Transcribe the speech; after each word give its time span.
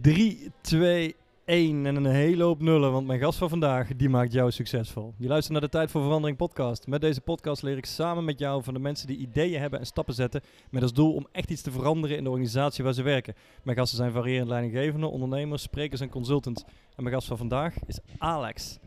3, 0.00 0.50
2, 0.60 1.16
1 1.44 1.86
en 1.86 1.96
een 1.96 2.06
hele 2.06 2.42
hoop 2.42 2.60
nullen, 2.60 2.92
want 2.92 3.06
mijn 3.06 3.20
gast 3.20 3.38
van 3.38 3.48
vandaag, 3.48 3.96
die 3.96 4.08
maakt 4.08 4.32
jou 4.32 4.50
succesvol. 4.50 5.14
Je 5.16 5.28
luistert 5.28 5.52
naar 5.52 5.60
de 5.60 5.68
Tijd 5.68 5.90
voor 5.90 6.02
Verandering 6.02 6.36
podcast. 6.36 6.86
Met 6.86 7.00
deze 7.00 7.20
podcast 7.20 7.62
leer 7.62 7.76
ik 7.76 7.86
samen 7.86 8.24
met 8.24 8.38
jou 8.38 8.62
van 8.62 8.74
de 8.74 8.80
mensen 8.80 9.06
die 9.06 9.16
ideeën 9.16 9.60
hebben 9.60 9.78
en 9.78 9.86
stappen 9.86 10.14
zetten 10.14 10.40
met 10.70 10.82
als 10.82 10.92
doel 10.92 11.14
om 11.14 11.26
echt 11.32 11.50
iets 11.50 11.62
te 11.62 11.70
veranderen 11.70 12.16
in 12.16 12.24
de 12.24 12.30
organisatie 12.30 12.84
waar 12.84 12.92
ze 12.92 13.02
werken. 13.02 13.34
Mijn 13.62 13.76
gasten 13.76 13.96
zijn 13.96 14.12
variërend 14.12 14.48
leidinggevenden, 14.48 15.10
ondernemers, 15.10 15.62
sprekers 15.62 16.00
en 16.00 16.08
consultants. 16.08 16.62
En 16.96 17.02
mijn 17.02 17.14
gast 17.14 17.28
van 17.28 17.36
vandaag 17.36 17.74
is 17.86 17.98
Alex. 18.18 18.78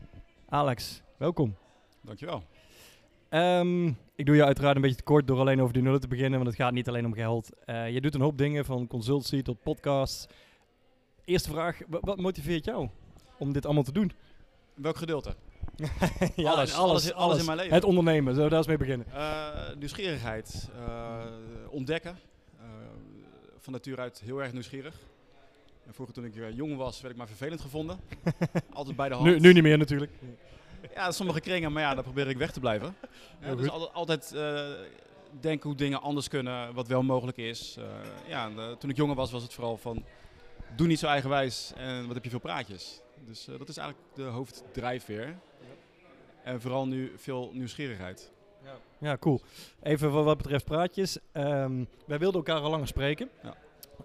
Alex, 0.48 1.02
welkom. 1.16 1.56
Dankjewel. 2.02 2.42
Ehm, 3.28 3.86
ik 4.14 4.26
doe 4.26 4.36
je 4.36 4.44
uiteraard 4.44 4.76
een 4.76 4.82
beetje 4.82 4.96
te 4.96 5.02
kort 5.02 5.26
door 5.26 5.38
alleen 5.38 5.60
over 5.60 5.72
die 5.72 5.82
nullen 5.82 6.00
te 6.00 6.08
beginnen, 6.08 6.38
want 6.38 6.46
het 6.50 6.60
gaat 6.60 6.72
niet 6.72 6.88
alleen 6.88 7.06
om 7.06 7.14
geld. 7.14 7.50
Eh, 7.64 7.90
je 7.90 8.00
doet 8.00 8.14
een 8.14 8.20
hoop 8.20 8.38
dingen, 8.38 8.64
van 8.64 8.86
consultancy 8.86 9.42
tot 9.42 9.62
podcasts. 9.62 10.26
Eerste 11.26 11.50
vraag, 11.50 11.78
wa- 11.88 11.98
wat 12.00 12.16
motiveert 12.20 12.64
jou 12.64 12.88
om 13.38 13.52
dit 13.52 13.64
allemaal 13.64 13.82
te 13.82 13.92
doen? 13.92 14.12
Welk 14.74 14.96
gedeelte? 14.96 15.34
ja, 16.36 16.50
alles, 16.50 16.74
alles, 16.74 17.12
alles, 17.12 17.38
in 17.38 17.44
mijn 17.44 17.56
leven. 17.58 17.74
Het 17.74 17.84
ondernemen, 17.84 18.34
zullen 18.34 18.42
we 18.44 18.48
daar 18.50 18.58
eens 18.58 18.68
mee 18.68 18.76
beginnen? 18.76 19.06
Eh, 19.12 19.74
nieuwsgierigheid. 19.78 20.70
eh, 20.86 21.24
ontdekken. 21.70 22.18
Eh, 22.60 22.64
van 23.58 23.72
nature 23.72 24.00
uit 24.00 24.20
heel 24.24 24.42
erg 24.42 24.52
nieuwsgierig. 24.52 24.94
En 25.86 25.94
vroeger 25.94 26.14
toen 26.14 26.24
ik 26.24 26.34
jong 26.54 26.76
was, 26.76 27.00
werd 27.00 27.12
ik 27.12 27.18
maar 27.18 27.28
vervelend 27.28 27.60
gevonden. 27.60 28.00
Altijd 28.72 28.96
bij 28.96 29.08
de 29.08 29.14
hand. 29.14 29.26
Nu, 29.26 29.38
nu 29.38 29.52
niet 29.52 29.62
meer 29.62 29.78
natuurlijk. 29.78 30.12
Ja, 30.94 31.10
sommige 31.12 31.40
kringen, 31.40 31.72
maar 31.72 31.82
ja, 31.82 31.94
daar 31.94 32.02
probeer 32.02 32.28
ik 32.28 32.36
weg 32.36 32.52
te 32.52 32.60
blijven. 32.60 32.94
Ja, 33.40 33.54
dus 33.54 33.68
altijd, 33.92 34.34
denken 35.40 35.68
hoe 35.68 35.78
dingen 35.78 36.00
anders 36.02 36.28
kunnen, 36.28 36.74
wat 36.74 36.86
wel 36.88 37.02
mogelijk 37.02 37.36
is. 37.36 37.78
Ja, 38.28 38.46
en, 38.50 38.78
toen 38.78 38.90
ik 38.90 38.96
jonger 38.96 39.16
was, 39.16 39.30
was 39.30 39.42
het 39.42 39.52
vooral 39.54 39.76
van... 39.76 40.04
Doe 40.74 40.86
niet 40.86 40.98
zo 40.98 41.06
eigenwijs 41.06 41.72
en 41.76 42.06
wat 42.06 42.14
heb 42.14 42.24
je 42.24 42.30
veel 42.30 42.38
praatjes. 42.38 43.00
Dus 43.24 43.48
eh, 43.48 43.58
dat 43.58 43.68
is 43.68 43.76
eigenlijk 43.76 44.08
de 44.14 44.22
hoofddrijfveer. 44.22 45.38
En 46.44 46.60
vooral 46.60 46.86
nu 46.86 47.12
veel 47.16 47.50
nieuwsgierigheid. 47.52 48.32
Ja, 48.98 49.16
cool. 49.16 49.40
Even 49.82 50.12
wat, 50.12 50.24
wat 50.24 50.36
betreft 50.36 50.64
praatjes. 50.64 51.18
Ehm, 51.32 51.84
wij 52.06 52.18
wilden 52.18 52.44
elkaar 52.44 52.60
al 52.60 52.70
langer 52.70 52.86
spreken. 52.86 53.28
Ja. 53.42 53.56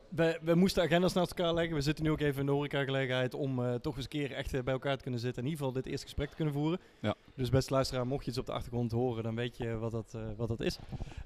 We, 0.09 0.39
we 0.41 0.55
moesten 0.55 0.83
agendas 0.83 1.13
naast 1.13 1.31
elkaar 1.31 1.53
leggen. 1.53 1.75
We 1.75 1.81
zitten 1.81 2.03
nu 2.03 2.11
ook 2.11 2.19
even 2.19 2.39
in 2.39 2.45
de 2.45 2.52
horecagelegenheid 2.52 3.33
om 3.33 3.66
eh, 3.66 3.73
toch 3.73 3.95
eens 3.95 4.03
een 4.03 4.09
keer 4.09 4.31
echt 4.31 4.53
eh, 4.53 4.63
bij 4.63 4.73
elkaar 4.73 4.97
te 4.97 5.03
kunnen 5.03 5.19
zitten. 5.19 5.44
In 5.44 5.50
ieder 5.50 5.66
geval 5.66 5.81
dit 5.81 5.91
eerste 5.91 6.05
gesprek 6.05 6.30
te 6.30 6.35
kunnen 6.35 6.53
voeren. 6.53 6.80
Ja. 7.00 7.16
Dus 7.35 7.50
beste 7.50 7.73
luisteraar, 7.73 8.07
mocht 8.07 8.23
je 8.23 8.30
iets 8.30 8.39
op 8.39 8.45
de 8.45 8.52
achtergrond 8.52 8.91
horen, 8.91 9.23
dan 9.23 9.35
weet 9.35 9.57
je 9.57 9.78
wat 9.78 9.91
dat, 9.91 10.13
eh, 10.16 10.22
wat 10.38 10.47
dat 10.47 10.59
is. 10.59 10.78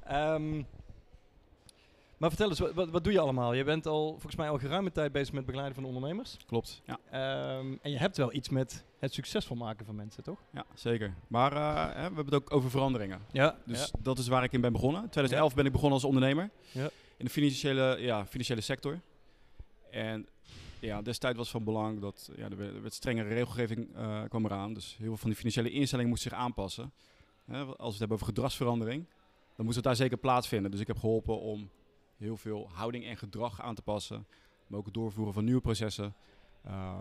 Ehm, 0.04 0.62
maar 2.26 2.36
vertel 2.36 2.50
eens, 2.50 2.76
wat, 2.76 2.90
wat, 2.90 3.04
doe 3.04 3.14
je 3.14 3.20
allemaal? 3.20 3.54
Je 3.54 3.64
bent 3.64 3.86
al 3.86 4.12
volgens 4.12 4.36
mij 4.36 4.50
al 4.50 4.58
geruime 4.58 4.92
tijd 4.92 5.12
bezig 5.12 5.34
met 5.34 5.46
begeleiden 5.46 5.76
van 5.76 5.86
ondernemers. 5.86 6.38
Klopt, 6.46 6.82
ja. 6.86 7.00
Ehm, 7.10 7.76
en 7.82 7.92
je 7.92 7.98
hebt 7.98 8.18
wel 8.18 8.34
iets 8.34 8.50
met 8.50 8.86
het 9.00 9.14
succesvol 9.14 9.56
maken 9.56 9.86
van 9.86 9.96
mensen, 9.96 10.24
toch? 10.24 10.40
Ja, 10.54 10.66
zeker. 10.74 11.14
Maar 11.28 11.52
eh, 11.52 11.94
we 11.94 12.00
hebben 12.00 12.26
het 12.26 12.34
ook 12.34 12.54
over 12.54 12.70
veranderingen. 12.70 13.22
Ja. 13.32 13.58
Dus 13.66 13.92
dat 14.00 14.18
is 14.18 14.28
waar 14.28 14.44
ik 14.44 14.52
in 14.52 14.62
ben 14.62 14.72
begonnen. 14.72 15.02
In 15.02 15.10
2011 15.10 15.56
ben 15.56 15.66
ik 15.66 15.72
begonnen 15.72 15.94
als 15.94 16.08
ondernemer. 16.08 16.50
Ja. 16.72 16.90
In 17.18 17.26
de 17.26 17.32
financiële, 17.32 17.98
ja, 18.00 18.26
financiële 18.26 18.62
sector. 18.62 19.00
En 19.92 20.28
ja, 20.80 21.02
destijds 21.02 21.38
was 21.38 21.50
van 21.50 21.64
belang 21.64 22.02
dat 22.02 22.30
ja, 22.36 22.50
er 22.50 22.58
werd, 22.58 22.84
er 22.84 22.92
strengere 22.92 23.30
regelgeving 23.30 23.96
eh, 23.96 24.24
kwam 24.30 24.46
eraan. 24.46 24.74
Dus 24.74 24.96
heel 24.98 25.08
veel 25.08 25.18
van 25.18 25.30
die 25.30 25.38
financiële 25.38 25.72
instellingen 25.72 26.10
moesten 26.10 26.30
zich 26.30 26.40
aanpassen. 26.40 26.92
Hè, 27.46 27.60
als 27.64 27.76
we 27.78 27.86
het 27.86 28.00
hebben 28.00 28.18
over 28.18 28.28
gedragsverandering, 28.28 29.06
dan 29.56 29.66
moest 29.66 29.76
het 29.76 29.86
daar 29.86 29.96
zeker 29.96 30.18
plaatsvinden. 30.18 30.72
Dus 30.72 30.80
ik 30.80 30.88
heb 30.88 30.98
geholpen 30.98 31.40
om 31.40 31.70
heel 32.18 32.38
veel 32.38 32.70
houding 32.74 33.06
en 33.06 33.18
gedrag 33.18 33.62
aan 33.62 33.76
te 33.76 33.82
passen. 33.82 34.28
Maar 34.68 34.80
ook 34.80 34.86
het 34.86 34.94
doorvoeren 34.94 35.34
van 35.34 35.44
nieuwe 35.44 35.62
processen. 35.62 36.16
Uh, 36.66 37.00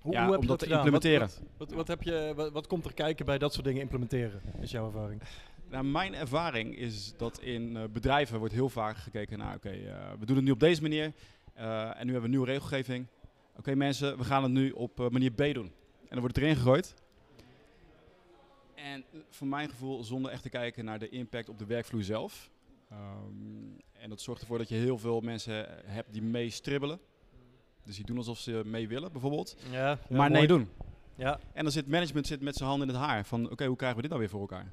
Hoe, 0.00 0.12
Ja, 0.12 0.22
hoe 0.24 0.32
heb 0.32 0.40
je 0.42 0.46
dat 0.48 0.58
te 0.58 0.64
gedaan? 0.64 0.78
implementeren. 0.84 1.26
Wat, 1.28 1.42
wat, 1.56 1.72
wat, 1.72 1.88
heb 1.88 2.02
je, 2.02 2.50
wat, 2.52 2.66
komt 2.66 2.84
er 2.84 2.94
kijken 2.94 3.26
bij 3.26 3.38
dat 3.38 3.52
soort 3.52 3.64
dingen 3.64 3.80
implementeren, 3.80 4.40
is 4.60 4.70
jouw 4.70 4.86
ervaring? 4.86 5.22
Nou, 5.70 5.84
mijn 5.84 6.14
ervaring 6.14 6.76
is 6.76 7.14
dat 7.16 7.40
in 7.40 7.76
eh, 7.76 7.84
bedrijven 7.92 8.38
wordt 8.38 8.54
heel 8.54 8.68
vaak 8.68 8.96
gekeken 8.96 9.38
naar, 9.38 9.54
oké, 9.56 9.68
eh, 9.70 10.10
we 10.18 10.26
doen 10.26 10.36
het 10.36 10.44
nu 10.44 10.50
op 10.50 10.60
deze 10.60 10.82
manier 10.82 11.12
eh, 11.54 11.82
en 11.82 12.06
nu 12.06 12.12
hebben 12.12 12.14
we 12.14 12.24
een 12.24 12.30
nieuwe 12.30 12.46
regelgeving. 12.46 13.06
Oké 13.56 13.74
mensen, 13.74 14.18
we 14.18 14.24
gaan 14.24 14.42
het 14.42 14.52
nu 14.52 14.70
op 14.70 15.00
eh, 15.00 15.08
manier 15.08 15.30
B 15.30 15.36
doen. 15.36 15.72
En 16.00 16.08
dan 16.08 16.20
wordt 16.20 16.36
het 16.36 16.44
erin 16.44 16.56
gegooid. 16.56 16.94
En 18.74 19.04
eh, 19.12 19.20
voor 19.30 19.46
mijn 19.46 19.68
gevoel 19.68 20.04
zonder 20.04 20.30
echt 20.30 20.42
te 20.42 20.48
kijken 20.48 20.84
naar 20.84 20.98
de 20.98 21.08
impact 21.08 21.48
op 21.48 21.58
de 21.58 21.66
werkvloer 21.66 22.02
zelf. 22.02 22.50
Ehm, 22.90 23.75
en 24.06 24.12
dat 24.12 24.20
zorgt 24.20 24.40
ervoor 24.40 24.58
dat 24.58 24.68
je 24.68 24.74
heel 24.74 24.98
veel 24.98 25.20
mensen 25.20 25.66
hebt 25.84 26.12
die 26.12 26.22
mee 26.22 26.50
stribbelen. 26.50 27.00
Dus 27.84 27.96
die 27.96 28.04
doen 28.04 28.16
alsof 28.16 28.38
ze 28.38 28.62
mee 28.64 28.88
willen 28.88 29.12
bijvoorbeeld. 29.12 29.56
Ja, 29.70 29.98
maar 30.08 30.30
nee 30.30 30.46
doen. 30.46 30.68
Ja. 31.14 31.40
En 31.52 31.62
dan 31.62 31.72
zit 31.72 31.86
management 31.86 32.26
zit 32.26 32.40
met 32.40 32.56
zijn 32.56 32.68
handen 32.68 32.88
in 32.88 32.94
het 32.94 33.04
haar. 33.04 33.24
Van 33.24 33.50
oké, 33.50 33.66
hoe 33.66 33.76
krijgen 33.76 33.96
we 33.96 34.02
dit 34.02 34.10
nou 34.10 34.22
weer 34.22 34.30
voor 34.30 34.40
elkaar? 34.40 34.72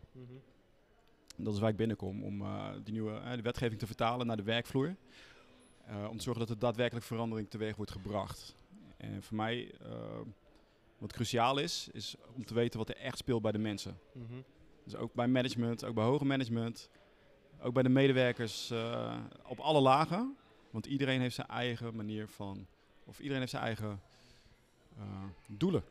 En 1.37 1.43
dat 1.43 1.53
is 1.53 1.59
waar 1.59 1.69
ik 1.69 1.75
binnenkom, 1.75 2.23
om 2.23 2.41
eh, 2.41 2.67
die 2.83 2.93
nieuwe 2.93 3.13
eh, 3.13 3.31
de 3.35 3.41
wetgeving 3.41 3.79
te 3.79 3.85
vertalen 3.85 4.27
naar 4.27 4.37
de 4.37 4.43
werkvloer. 4.43 4.95
Eh, 5.85 6.07
om 6.09 6.17
te 6.17 6.23
zorgen 6.23 6.45
dat 6.45 6.55
er 6.55 6.59
daadwerkelijk 6.59 7.05
verandering 7.05 7.49
teweeg 7.49 7.75
wordt 7.75 7.91
gebracht. 7.91 8.55
En 8.97 9.23
voor 9.23 9.37
mij, 9.37 9.71
eh, 9.81 10.19
wat 10.97 11.13
cruciaal 11.13 11.57
is, 11.57 11.89
is 11.91 12.15
om 12.35 12.45
te 12.45 12.53
weten 12.53 12.79
wat 12.79 12.89
er 12.89 12.97
echt 12.97 13.17
speelt 13.17 13.41
bij 13.41 13.51
de 13.51 13.57
mensen. 13.57 13.97
Dus 14.83 14.95
ook 14.95 15.13
bij 15.13 15.27
management, 15.27 15.85
ook 15.85 15.95
bij 15.95 16.03
hoger 16.03 16.27
management, 16.27 16.89
ook 17.63 17.73
bij 17.73 17.83
de 17.83 17.89
medewerkers 17.89 18.71
eh, 18.71 19.15
op 19.47 19.59
alle 19.59 19.81
lagen. 19.81 20.35
Want 20.71 20.85
iedereen 20.85 21.21
heeft 21.21 21.35
zijn 21.35 21.47
eigen 21.47 21.95
manier 21.95 22.27
van, 22.27 22.65
of 23.05 23.17
iedereen 23.17 23.39
heeft 23.39 23.51
zijn 23.51 23.63
eigen 23.63 24.01
eh, 24.97 25.03
doelen. 25.47 25.83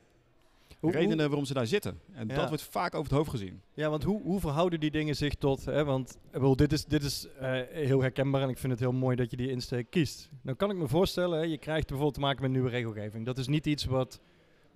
Hoe- 0.81 0.93
redenen 0.93 1.27
waarom 1.27 1.44
ze 1.44 1.55
daar 1.55 1.66
zitten. 1.66 2.00
En 2.12 2.28
Ja. 2.28 2.34
dat 2.34 2.49
wordt 2.49 2.62
vaak 2.62 2.94
over 2.94 3.09
het 3.09 3.16
hoofd 3.19 3.31
gezien. 3.31 3.61
Ja, 3.75 3.91
want 3.91 4.03
hoe, 4.03 4.22
hoe 4.22 4.41
verhouden 4.41 4.81
die 4.81 4.91
dingen 4.91 5.16
zich 5.16 5.34
tot... 5.34 5.65
Hè, 5.65 5.84
want 5.84 6.19
bedoel, 6.31 6.56
dit 6.56 6.72
is, 6.72 6.84
dit 6.84 7.03
is 7.03 7.27
eh, 7.38 7.61
heel 7.71 8.00
herkenbaar 8.00 8.43
en 8.43 8.49
ik 8.49 8.59
vind 8.59 8.72
het 8.72 8.81
heel 8.81 8.93
mooi 8.93 9.16
dat 9.16 9.31
je 9.31 9.37
die 9.37 9.50
insteek 9.50 9.91
kiest. 9.91 10.31
Nou 10.43 10.56
kan 10.56 10.71
ik 10.71 10.77
me 10.77 10.88
voorstellen, 10.88 11.38
hè, 11.38 11.44
je 11.44 11.59
krijgt 11.59 11.87
bijvoorbeeld 11.87 12.15
te 12.15 12.21
maken 12.21 12.43
met 12.43 12.50
nieuwe 12.50 12.69
regelgeving. 12.71 13.27
Dat 13.27 13.38
is 13.38 13.47
niet 13.47 13.66
iets 13.66 13.84
wat 13.84 14.21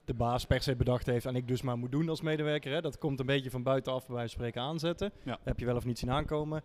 de 0.07 0.15
baas 0.15 0.45
per 0.45 0.63
se 0.63 0.77
bedacht 0.77 1.07
heeft 1.07 1.27
en 1.27 1.37
ik 1.37 1.49
dus 1.49 1.63
maar 1.63 1.79
moet 1.79 1.93
doen 1.93 2.09
als 2.09 2.21
medewerker. 2.21 2.73
Hè. 2.73 2.81
Dat 2.81 2.99
komt 2.99 3.21
een 3.21 3.27
beetje 3.27 3.51
van 3.51 3.63
buitenaf 3.63 4.07
bij 4.07 4.15
wijze 4.15 4.37
van 4.37 4.39
spreken 4.39 4.63
aanzetten. 4.63 5.13
Ja. 5.25 5.31
Dat 5.31 5.45
heb 5.45 5.59
je 5.59 5.67
wel 5.67 5.77
of 5.77 5.85
niet 5.85 5.99
zien 5.99 6.11
aankomen. 6.11 6.63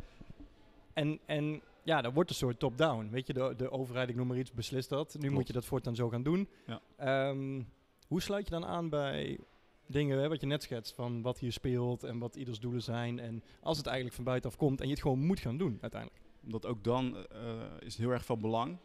En, 0.93 1.19
en 1.25 1.61
ja, 1.83 2.01
dat 2.01 2.13
wordt 2.13 2.29
een 2.29 2.35
soort 2.35 2.59
top-down. 2.59 3.09
Weet 3.09 3.27
je, 3.27 3.33
de, 3.33 3.53
de 3.57 3.71
overheid, 3.71 4.09
ik 4.09 4.15
noem 4.15 4.27
maar 4.27 4.37
iets, 4.37 4.51
beslist 4.51 4.89
dat. 4.89 5.15
Nu 5.19 5.29
moet 5.29 5.47
je 5.47 5.53
dat 5.53 5.65
voortaan 5.65 5.95
zo 5.95 6.09
gaan 6.09 6.23
doen. 6.23 6.49
Ja. 6.65 6.81
Ehm, 6.97 7.61
hoe 8.07 8.21
sluit 8.21 8.45
je 8.45 8.51
dan 8.51 8.65
aan 8.65 8.89
bij 8.89 9.39
dingen 9.87 10.19
hè, 10.19 10.29
wat 10.29 10.41
je 10.41 10.47
net 10.47 10.63
schetst 10.63 10.93
van 10.93 11.21
wat 11.21 11.39
hier 11.39 11.51
speelt 11.51 12.03
en 12.03 12.19
wat 12.19 12.35
ieders 12.35 12.59
doelen 12.59 12.81
zijn. 12.81 13.19
En 13.19 13.43
als 13.61 13.77
het 13.77 13.85
eigenlijk 13.85 14.15
van 14.15 14.25
buitenaf 14.25 14.57
komt 14.57 14.79
en 14.79 14.85
je 14.85 14.93
het 14.93 15.01
gewoon 15.01 15.25
moet 15.25 15.39
gaan 15.39 15.57
doen 15.57 15.77
uiteindelijk. 15.81 16.21
Omdat 16.43 16.65
ook 16.65 16.83
dan 16.83 17.15
eh, 17.15 17.51
is 17.79 17.93
het 17.93 18.01
heel 18.01 18.11
erg 18.11 18.25
van 18.25 18.41
belang 18.41 18.77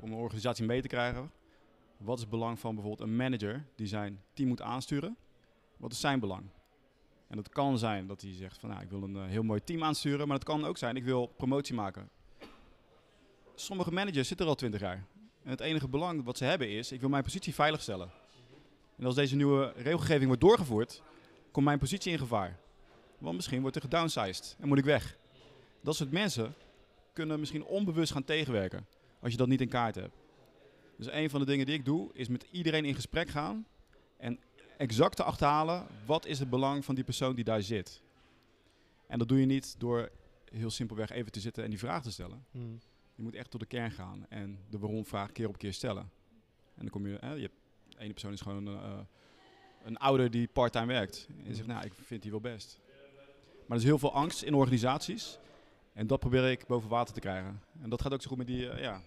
om 0.00 0.12
een 0.12 0.18
organisatie 0.18 0.64
mee 0.64 0.82
te 0.82 0.88
krijgen. 0.88 1.30
Wat 1.96 2.14
is 2.14 2.20
het 2.20 2.30
belang 2.30 2.58
van 2.58 2.74
bijvoorbeeld 2.74 3.08
een 3.08 3.16
manager 3.16 3.64
die 3.74 3.86
zijn 3.86 4.22
team 4.32 4.48
moet 4.48 4.62
aansturen? 4.62 5.16
Wat 5.76 5.92
is 5.92 6.00
zijn 6.00 6.20
belang? 6.20 6.44
En 7.26 7.36
dat 7.36 7.48
kan 7.48 7.78
zijn 7.78 8.06
dat 8.06 8.20
hij 8.20 8.34
zegt 8.34 8.58
van 8.58 8.68
nou, 8.68 8.82
ik 8.82 8.90
wil 8.90 9.02
een 9.02 9.16
eh, 9.16 9.24
heel 9.26 9.42
mooi 9.42 9.64
team 9.64 9.82
aansturen, 9.82 10.26
maar 10.26 10.36
het 10.36 10.46
kan 10.46 10.64
ook 10.64 10.78
zijn 10.78 10.96
ik 10.96 11.04
wil 11.04 11.26
promotie 11.26 11.74
maken. 11.74 12.10
Sommige 13.54 13.92
managers 13.92 14.28
zitten 14.28 14.46
er 14.46 14.52
al 14.52 14.58
20 14.58 14.80
jaar. 14.80 15.06
En 15.42 15.50
het 15.50 15.60
enige 15.60 15.88
belang 15.88 16.24
wat 16.24 16.38
ze 16.38 16.44
hebben 16.44 16.70
is, 16.70 16.92
ik 16.92 17.00
wil 17.00 17.08
mijn 17.08 17.22
positie 17.22 17.54
veiligstellen. 17.54 18.10
En 18.96 19.04
als 19.04 19.14
deze 19.14 19.36
nieuwe 19.36 19.72
regelgeving 19.76 20.26
wordt 20.26 20.40
doorgevoerd, 20.40 21.02
komt 21.50 21.64
mijn 21.66 21.78
positie 21.78 22.12
in 22.12 22.18
gevaar. 22.18 22.58
Want 23.18 23.36
misschien 23.36 23.60
wordt 23.60 23.76
er 23.76 23.82
gedownsized 23.82 24.56
en 24.60 24.68
moet 24.68 24.78
ik 24.78 24.84
weg. 24.84 25.18
Dat 25.80 25.96
soort 25.96 26.10
mensen 26.10 26.54
kunnen 27.12 27.40
misschien 27.40 27.64
onbewust 27.64 28.12
gaan 28.12 28.24
tegenwerken 28.24 28.86
als 29.20 29.32
je 29.32 29.38
dat 29.38 29.48
niet 29.48 29.60
in 29.60 29.68
kaart 29.68 29.94
hebt. 29.94 30.23
Dus 30.96 31.10
een 31.10 31.30
van 31.30 31.40
de 31.40 31.46
dingen 31.46 31.66
die 31.66 31.74
ik 31.74 31.84
doe 31.84 32.10
is 32.12 32.28
met 32.28 32.46
iedereen 32.50 32.84
in 32.84 32.94
gesprek 32.94 33.28
gaan 33.28 33.66
en 34.16 34.38
exact 34.76 35.16
te 35.16 35.22
achterhalen 35.22 35.86
wat 36.06 36.26
is 36.26 36.38
het 36.38 36.50
belang 36.50 36.84
van 36.84 36.94
die 36.94 37.04
persoon 37.04 37.34
die 37.34 37.44
daar 37.44 37.62
zit. 37.62 38.02
En 39.06 39.18
dat 39.18 39.28
doe 39.28 39.40
je 39.40 39.46
niet 39.46 39.74
door 39.78 40.10
heel 40.44 40.70
simpelweg 40.70 41.10
even 41.10 41.32
te 41.32 41.40
zitten 41.40 41.64
en 41.64 41.70
die 41.70 41.78
vraag 41.78 42.02
te 42.02 42.10
stellen. 42.10 42.44
Je 43.14 43.22
moet 43.22 43.34
echt 43.34 43.50
tot 43.50 43.60
de 43.60 43.66
kern 43.66 43.90
gaan 43.90 44.26
en 44.28 44.58
de 44.70 44.78
waarom-vraag 44.78 45.32
keer 45.32 45.48
op 45.48 45.58
keer 45.58 45.72
stellen. 45.72 46.10
En 46.74 46.80
dan 46.80 46.88
kom 46.88 47.06
je, 47.06 47.16
hè, 47.20 47.32
je 47.32 47.40
hebt, 47.40 47.54
de 47.88 47.98
ene 47.98 48.12
persoon 48.12 48.32
is 48.32 48.40
gewoon 48.40 48.66
een, 48.66 48.82
eh, 48.82 48.98
een 49.84 49.96
ouder 49.96 50.30
die 50.30 50.48
part-time 50.48 50.86
werkt. 50.86 51.26
En 51.38 51.48
je 51.48 51.54
zegt, 51.54 51.68
nou, 51.68 51.84
ik 51.84 51.92
vind 51.94 52.22
die 52.22 52.30
wel 52.30 52.40
best. 52.40 52.78
Maar 53.66 53.76
er 53.76 53.82
is 53.82 53.84
heel 53.84 53.98
veel 53.98 54.12
angst 54.12 54.42
in 54.42 54.54
organisaties. 54.54 55.38
En 55.92 56.06
dat 56.06 56.20
probeer 56.20 56.50
ik 56.50 56.66
boven 56.66 56.88
water 56.88 57.14
te 57.14 57.20
krijgen. 57.20 57.60
En 57.80 57.90
dat 57.90 58.02
gaat 58.02 58.12
ook 58.12 58.22
zo 58.22 58.28
goed 58.28 58.38
met 58.38 58.46
die, 58.46 58.68
eh, 58.68 58.82
ja, 58.82 59.02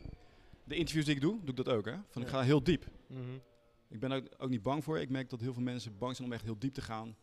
de 0.67 0.75
interviews 0.75 1.05
die 1.05 1.15
ik 1.15 1.21
doe, 1.21 1.39
doe 1.39 1.49
ik 1.49 1.55
dat 1.55 1.69
ook. 1.69 1.85
Hè? 1.85 1.95
Van, 2.09 2.21
ik 2.21 2.27
ga 2.27 2.41
heel 2.41 2.63
diep. 2.63 2.85
Ik 3.89 3.99
ben 3.99 4.11
er 4.11 4.23
ook, 4.37 4.49
niet 4.49 4.61
bang 4.61 4.83
voor. 4.83 4.99
Ik 4.99 5.09
merk 5.09 5.29
dat 5.29 5.41
heel 5.41 5.53
veel 5.53 5.63
mensen 5.63 5.97
bang 5.97 6.15
zijn 6.15 6.27
om 6.27 6.33
echt 6.33 6.43
heel 6.43 6.59
diep 6.59 6.73
te 6.73 6.81
gaan 6.81 7.15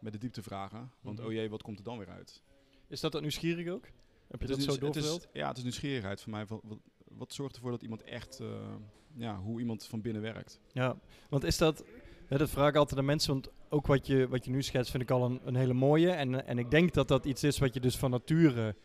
met 0.00 0.12
de 0.12 0.18
dieptevragen. 0.18 0.90
Want 1.00 1.18
Mhm. 1.18 1.26
oh 1.26 1.32
jee, 1.32 1.50
wat 1.50 1.62
komt 1.62 1.78
er 1.78 1.84
dan 1.84 1.98
weer 1.98 2.08
uit? 2.08 2.42
Is 2.88 3.00
dat 3.00 3.12
dat 3.12 3.20
nieuwsgierig 3.20 3.68
ook? 3.68 3.84
Heb 4.28 4.40
je 4.40 4.46
Het 4.46 4.56
dat 4.56 4.62
zo 4.66 4.72
is- 4.72 4.78
doorverteld? 4.78 5.28
Ja, 5.32 5.48
het 5.48 5.56
is 5.56 5.62
nieuwsgierigheid 5.62 6.20
voor 6.20 6.30
mij. 6.30 6.46
Wat, 6.46 6.60
wat, 6.64 6.78
wat 7.08 7.32
zorgt 7.32 7.54
ervoor 7.56 7.70
dat 7.70 7.82
iemand 7.82 8.02
echt, 8.02 8.40
eh, 8.40 8.74
ja, 9.14 9.36
hoe 9.38 9.60
iemand 9.60 9.84
van 9.86 10.00
binnen 10.00 10.22
werkt. 10.22 10.60
Ja, 10.72 10.96
want 11.28 11.44
is 11.44 11.58
dat, 11.58 11.84
hè, 12.26 12.38
dat 12.38 12.50
vraag 12.50 12.68
ik 12.68 12.76
altijd 12.76 12.98
aan 13.00 13.04
mensen, 13.06 13.32
want 13.32 13.48
ook 13.68 13.86
wat 13.86 14.06
je, 14.06 14.28
wat 14.28 14.44
je 14.44 14.50
nu 14.50 14.62
schetst 14.62 14.90
vind 14.90 15.02
ik 15.02 15.10
al 15.10 15.24
een, 15.24 15.40
een 15.44 15.54
hele 15.56 15.72
mooie. 15.74 16.10
En, 16.10 16.46
en 16.46 16.58
ik 16.58 16.70
denk 16.70 16.92
dat 16.94 17.08
dat 17.08 17.24
iets 17.24 17.44
is 17.44 17.58
wat 17.58 17.74
je 17.74 17.80
dus 17.80 17.96
van 17.98 18.10
nature 18.10 18.76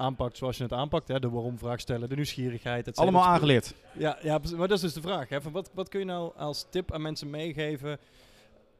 aanpakt 0.00 0.36
zoals 0.36 0.56
je 0.56 0.62
het 0.62 0.72
aanpakt. 0.72 1.08
Hè? 1.08 1.20
De 1.20 1.30
waarom-vraag 1.30 1.80
stellen, 1.80 2.08
de 2.08 2.14
nieuwsgierigheid. 2.14 2.96
Allemaal 2.96 3.24
aangeleerd. 3.24 3.74
Ja, 3.98 4.18
ja, 4.22 4.40
maar 4.56 4.68
dat 4.68 4.76
is 4.76 4.80
dus 4.80 4.92
de 4.92 5.00
vraag. 5.00 5.28
Hè? 5.28 5.40
Van 5.40 5.52
wat, 5.52 5.70
wat 5.74 5.88
kun 5.88 6.00
je 6.00 6.06
nou 6.06 6.32
als 6.36 6.66
tip 6.70 6.92
aan 6.92 7.02
mensen 7.02 7.30
meegeven? 7.30 7.98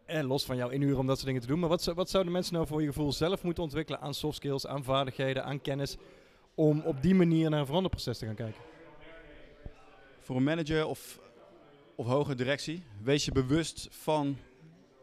En 0.06 0.26
los 0.26 0.44
van 0.44 0.56
jouw 0.56 0.68
inhuren 0.68 0.98
om 0.98 1.06
dat 1.06 1.14
soort 1.14 1.26
dingen 1.26 1.40
te 1.40 1.46
doen. 1.46 1.58
Maar 1.58 1.68
wat, 1.68 1.84
wat 1.84 2.10
zouden 2.10 2.32
mensen 2.32 2.54
nou 2.54 2.66
voor 2.66 2.80
je 2.80 2.86
gevoel 2.86 3.12
zelf 3.12 3.42
moeten 3.42 3.62
ontwikkelen 3.62 4.00
aan 4.00 4.14
soft 4.14 4.36
skills, 4.36 4.66
aan 4.66 4.84
vaardigheden, 4.84 5.44
aan 5.44 5.60
kennis. 5.60 5.96
Om 6.54 6.80
op 6.80 7.02
die 7.02 7.14
manier 7.14 7.50
naar 7.50 7.60
een 7.60 7.66
veranderproces 7.66 8.18
te 8.18 8.26
gaan 8.26 8.34
kijken? 8.34 8.60
Voor 10.20 10.36
een 10.36 10.42
manager 10.42 10.86
of, 10.86 11.20
of 11.94 12.06
hogere 12.06 12.34
directie, 12.34 12.82
wees 13.02 13.24
je 13.24 13.32
bewust 13.32 13.88
van 13.90 14.36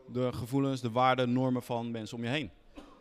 de 0.08 0.34
gevoelens, 0.34 0.82
de 0.82 0.92
waarden, 0.92 1.34
normen 1.34 1.64
van 1.64 1.92
mensen 1.92 2.18
om 2.18 2.24
je 2.24 2.30
heen. 2.30 2.52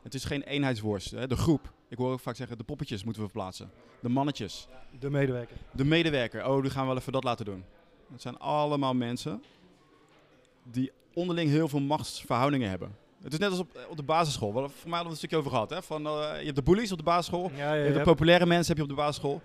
Het 0.02 0.14
is 0.14 0.24
geen 0.24 0.42
eenheidsworst. 0.42 1.10
Hè? 1.10 1.26
De 1.26 1.36
groep. 1.36 1.74
Ik 1.88 1.98
hoor 1.98 2.12
ook 2.12 2.20
vaak 2.20 2.36
zeggen, 2.36 2.58
de 2.58 2.64
poppetjes 2.64 3.04
moeten 3.04 3.22
we 3.22 3.28
verplaatsen. 3.28 3.70
De 4.00 4.08
mannetjes. 4.08 4.68
De 4.98 5.10
medewerker. 5.10 5.56
De 5.72 5.84
medewerker. 5.84 6.46
Oh, 6.48 6.62
die 6.62 6.70
gaan 6.70 6.82
we 6.82 6.88
wel 6.88 6.96
even 6.96 7.12
dat 7.12 7.24
laten 7.24 7.44
doen. 7.44 7.64
Het 8.12 8.22
zijn 8.22 8.38
allemaal 8.38 8.94
mensen 8.94 9.42
die 10.62 10.92
onderling 11.14 11.50
heel 11.50 11.68
veel 11.68 11.80
machtsverhoudingen 11.80 12.68
hebben. 12.70 12.96
Het 13.22 13.32
is 13.32 13.38
net 13.38 13.50
als 13.50 13.58
op, 13.58 13.86
op 13.90 13.96
de 13.96 14.02
basisschool. 14.02 14.52
Voor 14.52 14.62
mij 14.62 14.68
hadden 14.70 14.90
we 14.90 14.96
het 14.98 15.10
een 15.10 15.16
stukje 15.16 15.36
over 15.36 15.50
gehad. 15.50 15.70
Hè? 15.70 15.82
Van, 15.82 16.06
eh, 16.06 16.12
je 16.38 16.44
hebt 16.44 16.56
de 16.56 16.62
bullies 16.62 16.92
op 16.92 16.98
de 16.98 17.04
basisschool. 17.04 17.50
Ja, 17.54 17.74
Je 17.74 17.82
hebt 17.82 17.94
de 17.96 18.02
populaire 18.02 18.46
mensen 18.46 18.68
heb 18.68 18.76
je 18.76 18.82
op 18.82 18.96
de 18.96 19.02
basisschool. 19.02 19.42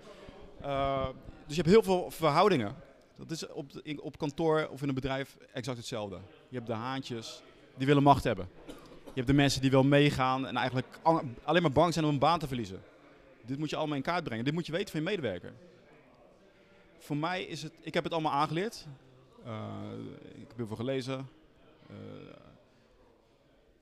Uh, 0.62 1.06
dus 1.46 1.56
je 1.56 1.62
hebt 1.62 1.68
heel 1.74 1.82
veel 1.82 2.10
verhoudingen. 2.10 2.74
Dat 3.16 3.30
is 3.30 3.48
op, 3.48 3.72
de- 3.72 3.80
in- 3.82 4.00
op 4.02 4.18
kantoor 4.18 4.68
of 4.70 4.82
in 4.82 4.88
een 4.88 4.94
bedrijf 4.94 5.36
exact 5.52 5.76
hetzelfde. 5.78 6.18
Je 6.48 6.54
hebt 6.56 6.66
de 6.66 6.72
haantjes 6.72 7.42
die 7.76 7.86
willen 7.86 8.02
macht 8.02 8.24
hebben. 8.24 8.48
Je 9.14 9.18
hebt 9.20 9.26
de 9.26 9.32
mensen 9.32 9.60
die 9.60 9.70
wel 9.70 9.84
meegaan 9.84 10.46
en 10.46 10.56
eigenlijk 10.56 10.86
al- 11.02 11.22
alleen 11.44 11.62
maar 11.62 11.72
bang 11.72 11.92
zijn 11.92 12.04
om 12.04 12.10
een 12.10 12.18
baan 12.18 12.38
te 12.38 12.46
verliezen. 12.46 12.82
Dit 13.44 13.58
moet 13.58 13.70
je 13.70 13.76
allemaal 13.76 13.96
in 13.96 14.02
kaart 14.02 14.24
brengen. 14.24 14.44
Dit 14.44 14.54
moet 14.54 14.66
je 14.66 14.72
weten 14.72 14.90
van 14.90 15.00
je 15.00 15.06
medewerker. 15.06 15.52
Voor 16.98 17.16
mij 17.16 17.42
is 17.42 17.62
het, 17.62 17.72
ik 17.80 17.94
heb 17.94 18.04
het 18.04 18.12
allemaal 18.12 18.32
aangeleerd. 18.32 18.86
Uh, 19.46 19.72
ik 20.34 20.48
heb 20.48 20.56
heel 20.56 20.66
veel 20.66 20.76
gelezen. 20.76 21.28
Uh, 21.90 21.96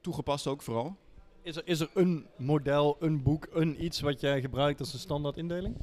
toegepast 0.01 0.47
ook 0.47 0.63
vooral. 0.63 0.97
Is 1.43 1.57
er, 1.57 1.63
is 1.65 1.81
er 1.81 1.91
een 1.95 2.27
model, 2.37 2.97
een 3.01 3.23
boek, 3.23 3.47
een 3.53 3.85
iets 3.85 4.01
wat 4.01 4.21
jij 4.21 4.41
gebruikt 4.41 4.81
als 4.81 4.93
een 4.93 4.99
standaard 4.99 5.37
indeling? 5.37 5.77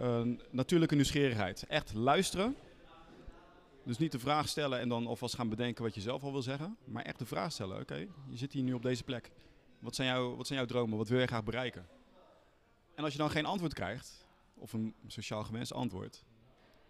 Uh, 0.00 0.20
natuurlijke 0.50 0.94
nieuwsgierigheid. 0.94 1.64
Echt 1.68 1.94
luisteren. 1.94 2.56
Dus 3.86 3.98
niet 3.98 4.12
de 4.12 4.18
vraag 4.18 4.48
stellen 4.48 4.80
en 4.80 4.88
dan 4.88 5.06
alvast 5.06 5.34
gaan 5.34 5.48
bedenken 5.48 5.84
wat 5.84 5.94
je 5.94 6.00
zelf 6.00 6.22
al 6.22 6.32
wil 6.32 6.42
zeggen. 6.42 6.76
Maar 6.84 7.02
echt 7.02 7.18
de 7.18 7.26
vraag 7.26 7.52
stellen. 7.52 7.80
Oké, 7.80 8.06
je 8.28 8.36
zit 8.36 8.52
hier 8.52 8.62
nu 8.62 8.72
op 8.72 8.82
deze 8.82 9.04
plek. 9.04 9.30
Wat 9.78 9.94
zijn, 9.94 10.08
jouw, 10.08 10.36
wat 10.36 10.46
zijn 10.46 10.58
jouw 10.58 10.68
dromen? 10.68 10.98
Wat 10.98 11.08
wil 11.08 11.20
je 11.20 11.26
graag 11.26 11.44
bereiken? 11.44 11.86
En 12.94 13.04
als 13.04 13.12
je 13.12 13.18
dan 13.18 13.30
geen 13.30 13.46
antwoord 13.46 13.74
krijgt, 13.74 14.26
of 14.54 14.72
een 14.72 14.94
sociaal 15.06 15.44
gewenst 15.44 15.72
antwoord. 15.72 16.24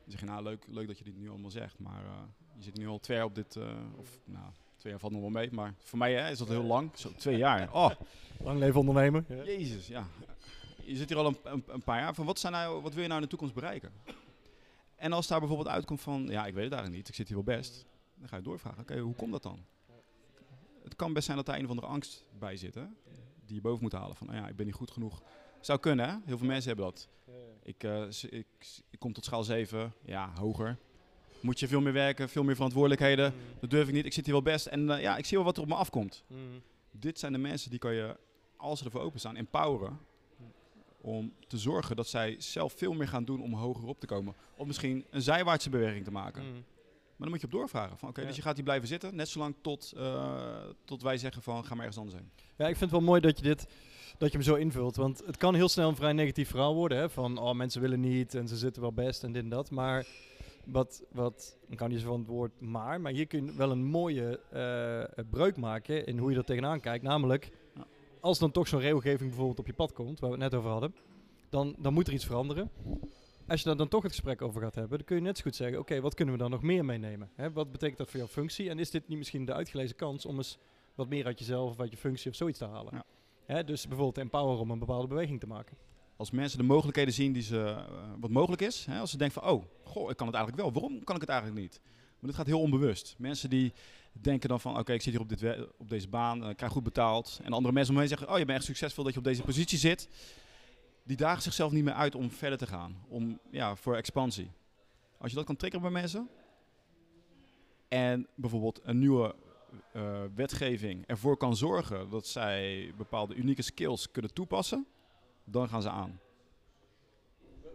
Dan 0.03 0.11
zeg 0.11 0.21
je, 0.21 0.27
nou 0.27 0.43
leuk, 0.43 0.65
leuk 0.69 0.87
dat 0.87 0.99
je 0.99 1.05
dit 1.05 1.17
nu 1.17 1.31
allemaal 1.31 1.51
zegt. 1.51 1.79
Maar 1.79 2.05
uh, 2.05 2.11
je 2.57 2.63
zit 2.63 2.77
nu 2.77 2.89
al 2.89 2.99
twee 2.99 3.17
jaar 3.17 3.27
op 3.27 3.35
dit, 3.35 3.57
uh, 3.57 3.65
of 3.97 4.19
nou, 4.25 4.47
twee 4.77 4.93
jaar 4.93 5.01
valt 5.01 5.13
nog 5.13 5.21
wel 5.21 5.31
mee. 5.31 5.53
Maar 5.53 5.75
voor 5.79 5.99
mij 5.99 6.15
hè, 6.15 6.31
is 6.31 6.39
dat 6.39 6.49
heel 6.49 6.65
lang. 6.65 6.91
Zo 6.95 7.13
twee 7.17 7.37
jaar. 7.37 7.73
Oh, 7.73 7.91
Lang 8.43 8.59
leven 8.59 8.81
ondernemen. 8.81 9.27
Jezus, 9.45 9.87
ja. 9.87 10.07
Je 10.83 10.97
zit 10.97 11.09
hier 11.09 11.19
al 11.19 11.27
een, 11.27 11.39
een, 11.43 11.65
een, 11.67 11.83
paar 11.83 12.01
jaar. 12.01 12.15
Van 12.15 12.27
wat, 12.27 12.39
zijn 12.39 12.53
nou, 12.53 12.83
wat 12.83 12.93
wil 12.93 13.03
je 13.03 13.09
nou 13.09 13.21
in 13.21 13.25
de 13.25 13.31
toekomst 13.31 13.55
bereiken? 13.55 13.93
En 14.97 15.13
als 15.13 15.27
daar 15.27 15.39
bijvoorbeeld 15.39 15.69
uitkomt 15.69 16.01
van, 16.01 16.27
ja, 16.29 16.47
ik 16.47 16.55
weet 16.55 16.65
het 16.65 16.73
eigenlijk 16.73 16.93
niet, 16.93 17.09
ik 17.09 17.15
zit 17.15 17.29
hier 17.29 17.37
wel 17.37 17.57
best. 17.57 17.87
Dan 18.15 18.29
ga 18.29 18.37
je 18.37 18.43
doorvragen, 18.43 18.81
oké, 18.81 18.93
okay, 18.93 19.05
hoe 19.05 19.15
komt 19.15 19.33
dat 19.33 19.43
dan? 19.43 19.65
Het 20.83 20.97
kan 20.97 21.13
best 21.13 21.25
zijn 21.25 21.37
dat 21.37 21.47
daar 21.47 21.57
een 21.57 21.65
of 21.65 21.71
andere 21.71 21.87
angst 21.87 22.25
bij 22.39 22.57
zit, 22.57 22.75
hè? 22.75 22.85
Die 23.45 23.55
je 23.55 23.61
boven 23.61 23.83
moet 23.83 23.93
halen. 23.93 24.17
Van, 24.17 24.29
oh 24.29 24.35
ja, 24.35 24.49
ik 24.49 24.57
ben 24.57 24.67
niet 24.67 24.75
goed 24.75 24.91
genoeg. 24.91 25.23
Zou 25.61 25.79
kunnen, 25.79 26.09
hè? 26.09 26.17
Heel 26.25 26.39
veel 26.39 26.47
mensen 26.47 26.69
hebben 26.69 26.85
dat. 26.87 27.09
Ik, 27.63 27.85
uh, 27.85 28.07
ik, 28.31 28.47
ik 28.91 28.99
kom 28.99 29.13
tot 29.13 29.25
schaal 29.25 29.45
7, 29.45 29.93
ja, 30.05 30.33
hoger. 30.35 30.79
Moet 31.41 31.61
je 31.61 31.69
veel 31.69 31.81
meer 31.81 31.93
werken, 31.93 32.29
veel 32.29 32.43
meer 32.43 32.55
verantwoordelijkheden. 32.55 33.33
Mm. 33.33 33.41
Dat 33.61 33.71
durf 33.71 33.89
ik 33.89 33.95
niet, 33.95 34.07
ik 34.07 34.13
zit 34.13 34.25
hier 34.25 34.35
wel 34.35 34.43
best. 34.43 34.67
En 34.67 34.89
uh, 34.89 35.01
ja, 35.01 35.17
ik 35.17 35.25
zie 35.25 35.37
wel 35.37 35.47
wat 35.47 35.57
er 35.57 35.63
op 35.63 35.69
me 35.69 35.75
afkomt. 35.75 36.25
Mm. 36.27 36.63
Dit 36.91 37.19
zijn 37.19 37.33
de 37.33 37.39
mensen 37.39 37.71
die 37.71 37.79
kan 37.79 37.95
je, 37.95 38.17
als 38.57 38.79
ze 38.79 38.85
ervoor 38.85 39.01
openstaan, 39.01 39.37
empoweren 39.37 39.99
om 41.07 41.33
te 41.47 41.59
zorgen 41.59 41.97
dat 41.97 42.09
zij 42.09 42.37
zelf 42.39 42.73
veel 42.73 42.93
meer 42.93 43.09
gaan 43.09 43.25
doen 43.25 43.43
om 43.43 43.55
hoger 43.55 43.87
op 43.87 44.01
te 44.01 44.07
komen. 44.07 44.35
Of 44.57 44.67
misschien 44.67 45.05
een 45.11 45.23
zijwaartse 45.23 45.71
beweging 45.71 46.05
te 46.05 46.11
maken. 46.11 46.43
Mm. 46.43 46.53
Maar 46.53 47.29
dan 47.29 47.29
moet 47.29 47.41
je 47.41 47.47
op 47.47 47.53
doorvragen. 47.53 47.99
Van, 47.99 48.09
oké, 48.09 48.09
okay, 48.09 48.23
ja. 48.23 48.29
Dus 48.29 48.37
je 48.37 48.43
gaat 48.43 48.55
hier 48.55 48.65
blijven 48.65 48.89
zitten, 48.89 49.17
net 49.17 49.29
zolang 49.29 49.55
tot, 49.61 49.93
uh, 49.97 50.55
tot 50.85 51.03
wij 51.03 51.19
zeggen 51.19 51.43
van 51.43 51.65
ga 51.65 51.75
maar 51.75 51.85
ergens 51.85 51.99
anders 51.99 52.17
heen. 52.17 52.31
Ja, 52.57 52.65
ik 52.65 52.77
vind 52.77 52.91
het 52.91 53.01
wel 53.01 53.09
mooi 53.09 53.21
dat 53.21 53.39
je 53.39 53.43
dit 53.43 53.67
dat 54.19 54.31
je 54.31 54.37
hem 54.37 54.47
zo 54.47 54.55
invult. 54.55 54.97
Want 54.97 55.23
het 55.27 55.37
kan 55.37 55.55
heel 55.55 55.69
snel 55.69 55.89
een 55.89 55.97
vrij 55.97 56.13
negatief 56.13 56.49
verhaal 56.49 56.75
worden. 56.75 56.99
Hè? 56.99 57.11
Van 57.11 57.39
oh, 57.39 57.55
mensen 57.55 57.81
willen 57.81 58.01
niet 58.01 58.35
en 58.35 58.49
ze 58.49 58.57
zitten 58.57 58.83
wel 58.83 58.93
best 58.93 59.25
en 59.25 59.33
dit 59.33 59.43
en 59.43 59.49
dat. 59.49 59.71
Maar 59.71 60.07
wat, 60.65 61.03
wat 61.13 61.57
ik 61.69 61.77
kan 61.77 61.91
niet 61.91 62.01
zo 62.01 62.07
van 62.07 62.19
het 62.19 62.29
woord 62.29 62.61
maar, 62.61 63.01
maar 63.01 63.13
hier 63.13 63.27
kun 63.27 63.45
je 63.45 63.55
wel 63.55 63.71
een 63.71 63.85
mooie 63.85 64.41
uh, 64.53 65.25
breuk 65.31 65.57
maken 65.57 66.07
in 66.07 66.19
hoe 66.19 66.31
je 66.31 66.37
er 66.37 66.45
tegenaan 66.45 66.81
kijkt. 66.81 67.05
Namelijk. 67.05 67.51
Als 68.27 68.39
dan 68.39 68.51
toch 68.51 68.69
zo'n 68.69 68.81
regelgeving 68.81 69.29
bijvoorbeeld 69.29 69.59
op 69.59 69.67
je 69.67 69.73
pad 69.73 69.93
komt, 69.93 70.21
waar 70.21 70.31
we 70.31 70.37
het 70.37 70.51
net 70.51 70.61
over 70.61 70.71
hadden, 70.71 70.95
dan, 71.49 71.75
dan 71.79 71.93
moet 71.93 72.07
er 72.07 72.13
iets 72.13 72.25
veranderen. 72.25 72.71
Als 73.49 73.61
je 73.61 73.67
daar 73.67 73.77
dan 73.77 73.89
toch 73.89 74.03
het 74.03 74.13
gesprek 74.13 74.43
over 74.43 74.63
gaat 74.63 74.75
hebben, 74.75 74.99
dan 74.99 75.07
kun 75.07 75.17
je 75.17 75.23
net 75.23 75.37
zo 75.37 75.43
goed 75.43 75.57
zeggen, 75.57 75.79
oké, 75.79 75.91
okay, 75.91 76.03
wat 76.03 76.15
kunnen 76.15 76.35
we 76.35 76.41
dan 76.41 76.51
nog 76.51 76.63
meer 76.63 76.85
meenemen? 76.85 77.31
Hè? 77.35 77.53
Wat 77.53 77.73
betekent 77.73 77.99
dat 77.99 78.11
voor 78.11 78.19
jouw 78.19 78.29
functie? 78.29 78.71
En 78.71 78.79
is 78.79 78.91
dit 78.91 79.09
niet 79.09 79.19
misschien 79.19 79.45
de 79.45 79.53
uitgelezen 79.53 79.97
kans 79.97 80.27
om 80.27 80.37
eens 80.37 80.59
wat 80.95 81.09
meer 81.09 81.27
uit 81.27 81.39
jezelf 81.39 81.71
of 81.71 81.81
uit 81.81 81.91
je 81.91 81.97
functie 81.97 82.31
of 82.31 82.37
zoiets 82.37 82.59
te 82.59 82.65
halen? 82.65 82.95
Ja. 82.95 83.05
Hè? 83.45 83.65
Dus 83.65 83.87
bijvoorbeeld 83.87 84.19
empower 84.19 84.59
om 84.59 84.71
een 84.71 84.79
bepaalde 84.79 85.07
beweging 85.07 85.41
te 85.41 85.47
maken. 85.47 85.77
Als 86.17 86.31
mensen 86.31 86.59
de 86.59 86.65
mogelijkheden 86.65 87.15
zien 87.15 87.33
die 87.33 87.43
ze, 87.43 87.57
uh, 87.57 87.85
wat 88.21 88.31
mogelijk 88.31 88.63
is, 88.63 88.85
hè? 88.87 88.99
als 88.99 89.11
ze 89.11 89.17
denken 89.17 89.43
van, 89.43 89.53
oh, 89.53 89.65
goh, 89.85 90.11
ik 90.11 90.17
kan 90.17 90.27
het 90.27 90.37
eigenlijk 90.37 90.65
wel. 90.65 90.73
Waarom 90.73 91.05
kan 91.05 91.15
ik 91.15 91.21
het 91.21 91.31
eigenlijk 91.31 91.61
niet? 91.61 91.81
Maar 92.19 92.31
dit 92.31 92.35
gaat 92.35 92.47
heel 92.47 92.61
onbewust. 92.61 93.15
Mensen 93.19 93.51
die 93.51 93.73
denken 94.21 94.49
dan 94.49 94.61
van, 94.61 94.79
oké, 94.79 94.93
ik 94.93 95.03
zit 95.03 95.13
hier 95.13 95.23
op, 95.23 95.29
dit 95.29 95.69
op 95.77 95.89
deze 95.89 96.09
baan, 96.09 96.43
uh, 96.43 96.49
ik 96.49 96.57
krijg 96.57 96.73
goed 96.73 96.83
betaald. 96.83 97.41
En 97.43 97.53
andere 97.53 97.75
mensen 97.75 97.97
om 97.97 98.07
zeggen, 98.07 98.31
oh, 98.31 98.39
je 98.39 98.45
bent 98.45 98.59
echt 98.59 98.67
succesvol 98.67 99.05
dat 99.05 99.13
je 99.13 99.19
op 99.19 99.25
deze 99.25 99.43
positie 99.43 99.79
zit. 99.79 100.09
Die 101.03 101.17
dagen 101.17 101.43
zichzelf 101.43 101.73
niet 101.73 101.85
meer 101.85 101.93
uit 101.93 102.15
om 102.15 102.31
verder 102.31 102.59
te 102.59 102.67
gaan, 102.67 102.97
om, 103.09 103.39
ja, 103.51 103.77
voor 103.77 103.97
expansie. 103.97 104.51
Als 105.19 105.31
je 105.31 105.37
dat 105.37 105.47
kan 105.47 105.57
triggeren 105.57 105.93
bij 105.93 106.01
mensen 106.01 106.29
en 107.89 108.27
bijvoorbeeld 108.35 108.81
een 108.83 108.99
nieuwe 108.99 109.35
uh, 109.93 110.23
wetgeving 110.35 111.07
ervoor 111.07 111.37
kan 111.37 111.57
zorgen 111.57 112.11
dat 112.11 112.27
zij 112.27 112.93
bepaalde 112.97 113.35
unieke 113.35 113.63
skills 113.63 114.11
kunnen 114.11 114.33
toepassen, 114.33 114.87
dan 115.45 115.69
gaan 115.69 115.83
ze 115.83 115.91
aan. 115.91 116.21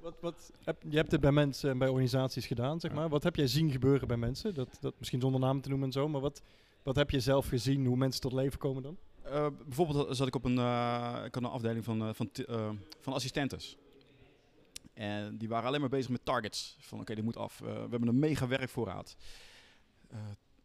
Wat, 0.01 0.19
wat, 0.19 0.51
heb, 0.63 0.83
je 0.89 0.97
hebt 0.97 1.11
het 1.11 1.21
bij 1.21 1.31
mensen 1.31 1.69
en 1.69 1.77
bij 1.77 1.87
organisaties 1.87 2.45
gedaan, 2.45 2.79
zeg 2.79 2.93
maar. 2.93 3.09
Wat 3.09 3.23
heb 3.23 3.35
jij 3.35 3.47
zien 3.47 3.71
gebeuren 3.71 4.07
bij 4.07 4.17
mensen? 4.17 4.53
Dat, 4.53 4.77
dat 4.79 4.93
misschien 4.97 5.21
zonder 5.21 5.39
namen 5.39 5.61
te 5.61 5.69
noemen 5.69 5.87
en 5.87 5.93
zo, 5.93 6.07
maar 6.07 6.21
wat, 6.21 6.41
wat 6.83 6.95
heb 6.95 7.09
je 7.09 7.19
zelf 7.19 7.47
gezien, 7.47 7.85
hoe 7.85 7.97
mensen 7.97 8.21
tot 8.21 8.33
leven 8.33 8.59
komen 8.59 8.83
dan? 8.83 8.97
Uh, 9.25 9.47
bijvoorbeeld 9.65 10.17
zat 10.17 10.27
ik 10.27 10.35
op 10.35 10.45
een, 10.45 10.57
uh, 10.57 11.21
ik 11.25 11.33
had 11.33 11.43
een 11.43 11.49
afdeling 11.49 11.83
van, 11.83 12.07
uh, 12.07 12.13
van, 12.13 12.29
van 12.99 13.13
assistentes. 13.13 13.77
En 14.93 15.37
die 15.37 15.49
waren 15.49 15.67
alleen 15.67 15.79
maar 15.79 15.89
bezig 15.89 16.09
met 16.11 16.25
targets. 16.25 16.75
Van 16.79 16.99
oké, 16.99 17.01
okay, 17.01 17.15
dit 17.15 17.25
moet 17.25 17.37
af. 17.37 17.59
we 17.59 17.67
hebben 17.67 18.07
een 18.07 18.19
mega 18.19 18.47
werkvoorraad. 18.47 19.15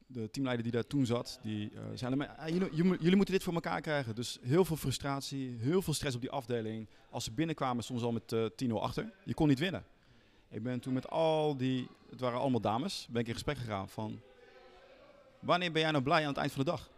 De 0.06 0.30
teamleider 0.30 0.64
die 0.64 0.72
daar 0.72 0.86
toen 0.86 1.06
zat, 1.06 1.38
die 1.42 1.72
zei 1.94 2.14
alleen 2.14 2.28
maar, 2.36 2.52
jullie, 2.52 2.74
jullie, 2.74 3.16
moeten 3.16 3.34
dit 3.34 3.42
voor 3.42 3.54
elkaar 3.54 3.80
krijgen. 3.80 4.14
Dus 4.14 4.38
heel 4.42 4.64
veel 4.64 4.76
frustratie, 4.76 5.56
heel 5.58 5.82
veel 5.82 5.94
stress 5.94 6.14
op 6.14 6.20
die 6.20 6.30
afdeling. 6.30 6.88
Als 7.10 7.24
ze 7.24 7.32
binnenkwamen 7.32 7.84
ze 7.84 7.92
al 7.92 8.12
met 8.12 8.34
10-0 8.64 8.72
achter. 8.72 9.12
Je 9.24 9.34
kon 9.34 9.48
niet 9.48 9.58
winnen. 9.58 9.84
Ik 10.50 10.62
ben 10.62 10.80
toen 10.80 10.92
met 10.92 11.10
al 11.10 11.56
die, 11.56 11.88
het 12.10 12.20
waren 12.20 12.40
allemaal 12.40 12.60
dames, 12.60 13.06
ben 13.10 13.20
ik 13.20 13.26
in 13.26 13.32
gesprek 13.32 13.58
gegaan 13.58 13.88
van... 13.88 14.20
Wanneer 15.40 15.72
ben 15.72 15.82
jij 15.82 15.90
nou 15.90 16.02
blij 16.02 16.22
aan 16.22 16.28
het 16.28 16.36
eind 16.36 16.52
van 16.52 16.64
de 16.64 16.70
dag? 16.70 16.90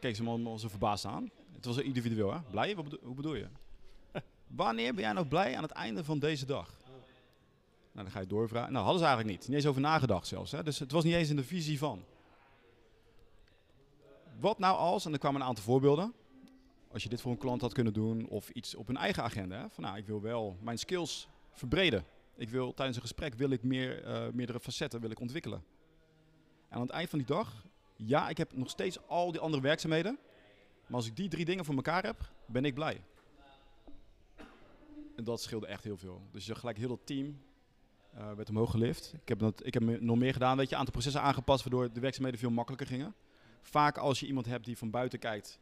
keek 0.00 0.16
ze 0.16 0.22
me 0.22 0.28
allemaal 0.28 0.58
zo 0.58 0.68
verbaasd 0.68 1.04
aan. 1.04 1.30
Het 1.52 1.64
was 1.64 1.76
individueel, 1.76 2.32
hè? 2.32 2.38
Blij? 2.50 2.76
Wat 2.76 2.98
hoe 3.02 3.14
bedoel 3.14 3.34
je? 3.34 3.46
Wanneer 4.46 4.94
ben 4.94 5.02
jij 5.02 5.12
nou 5.12 5.26
blij 5.26 5.56
aan 5.56 5.62
het 5.62 5.70
einde 5.70 6.04
van 6.04 6.18
deze 6.18 6.46
dag? 6.46 6.76
Nou, 7.96 8.08
dan 8.08 8.16
ga 8.16 8.20
je 8.20 8.26
doorvragen. 8.26 8.72
Nou, 8.72 8.84
hadden 8.84 9.02
ze 9.02 9.06
eigenlijk 9.08 9.38
niet. 9.38 9.48
Niet 9.48 9.56
eens 9.56 9.66
over 9.66 9.80
nagedacht 9.80 10.26
zelfs. 10.26 10.52
Hè? 10.52 10.62
Dus 10.62 10.78
het 10.78 10.92
was 10.92 11.04
niet 11.04 11.14
eens 11.14 11.30
in 11.30 11.36
de 11.36 11.44
visie 11.44 11.78
van. 11.78 12.04
Wat 14.40 14.58
nou 14.58 14.76
als, 14.76 15.04
en 15.04 15.12
er 15.12 15.18
kwamen 15.18 15.40
een 15.40 15.46
aantal 15.46 15.64
voorbeelden. 15.64 16.12
Als 16.92 17.02
je 17.02 17.08
dit 17.08 17.20
voor 17.20 17.32
een 17.32 17.38
klant 17.38 17.60
had 17.60 17.72
kunnen 17.72 17.92
doen 17.92 18.28
of 18.28 18.50
iets 18.50 18.74
op 18.74 18.86
hun 18.86 18.96
eigen 18.96 19.22
agenda. 19.22 19.68
Van 19.70 19.84
nou, 19.84 19.96
ik 19.96 20.06
wil 20.06 20.20
wel 20.20 20.56
mijn 20.60 20.78
skills 20.78 21.28
verbreden. 21.52 22.04
Ik 22.34 22.48
wil 22.48 22.74
tijdens 22.74 22.96
een 22.96 23.02
gesprek 23.02 23.34
wil 23.34 23.50
ik 23.50 23.62
meer, 23.62 24.06
uh, 24.06 24.32
meerdere 24.32 24.60
facetten 24.60 25.00
wil 25.00 25.10
ik 25.10 25.20
ontwikkelen. 25.20 25.64
En 26.68 26.76
aan 26.76 26.80
het 26.80 26.90
eind 26.90 27.08
van 27.08 27.18
die 27.18 27.28
dag 27.28 27.64
ja, 27.96 28.28
ik 28.28 28.36
heb 28.36 28.56
nog 28.56 28.70
steeds 28.70 29.06
al 29.06 29.32
die 29.32 29.40
andere 29.40 29.62
werkzaamheden. 29.62 30.18
Maar 30.86 30.96
als 30.96 31.06
ik 31.06 31.16
die 31.16 31.28
drie 31.28 31.44
dingen 31.44 31.64
voor 31.64 31.74
elkaar 31.74 32.04
heb, 32.04 32.30
ben 32.46 32.64
ik 32.64 32.74
blij. 32.74 33.00
En 35.16 35.24
dat 35.24 35.42
scheelde 35.42 35.66
echt 35.66 35.84
heel 35.84 35.96
veel. 35.96 36.22
Dus 36.30 36.46
je 36.46 36.54
gelijk 36.54 36.78
heel 36.78 36.88
dat 36.88 37.06
team 37.06 37.38
eh, 38.16 38.32
werd 38.32 38.48
omhoog 38.48 38.70
gelift. 38.70 39.12
Ik 39.22 39.28
heb, 39.28 39.38
dat, 39.38 39.66
ik 39.66 39.74
heb 39.74 40.00
nog 40.00 40.16
meer 40.16 40.32
gedaan, 40.32 40.56
weet 40.56 40.66
je, 40.66 40.72
een 40.72 40.78
aantal 40.78 40.94
processen 40.94 41.22
aangepast, 41.22 41.62
waardoor 41.62 41.92
de 41.92 42.00
werkzaamheden 42.00 42.40
veel 42.40 42.50
makkelijker 42.50 42.86
gingen. 42.86 43.14
Vaak 43.62 43.98
als 43.98 44.20
je 44.20 44.26
iemand 44.26 44.46
hebt 44.46 44.64
die 44.64 44.78
van 44.78 44.90
buiten 44.90 45.18
kijkt, 45.18 45.58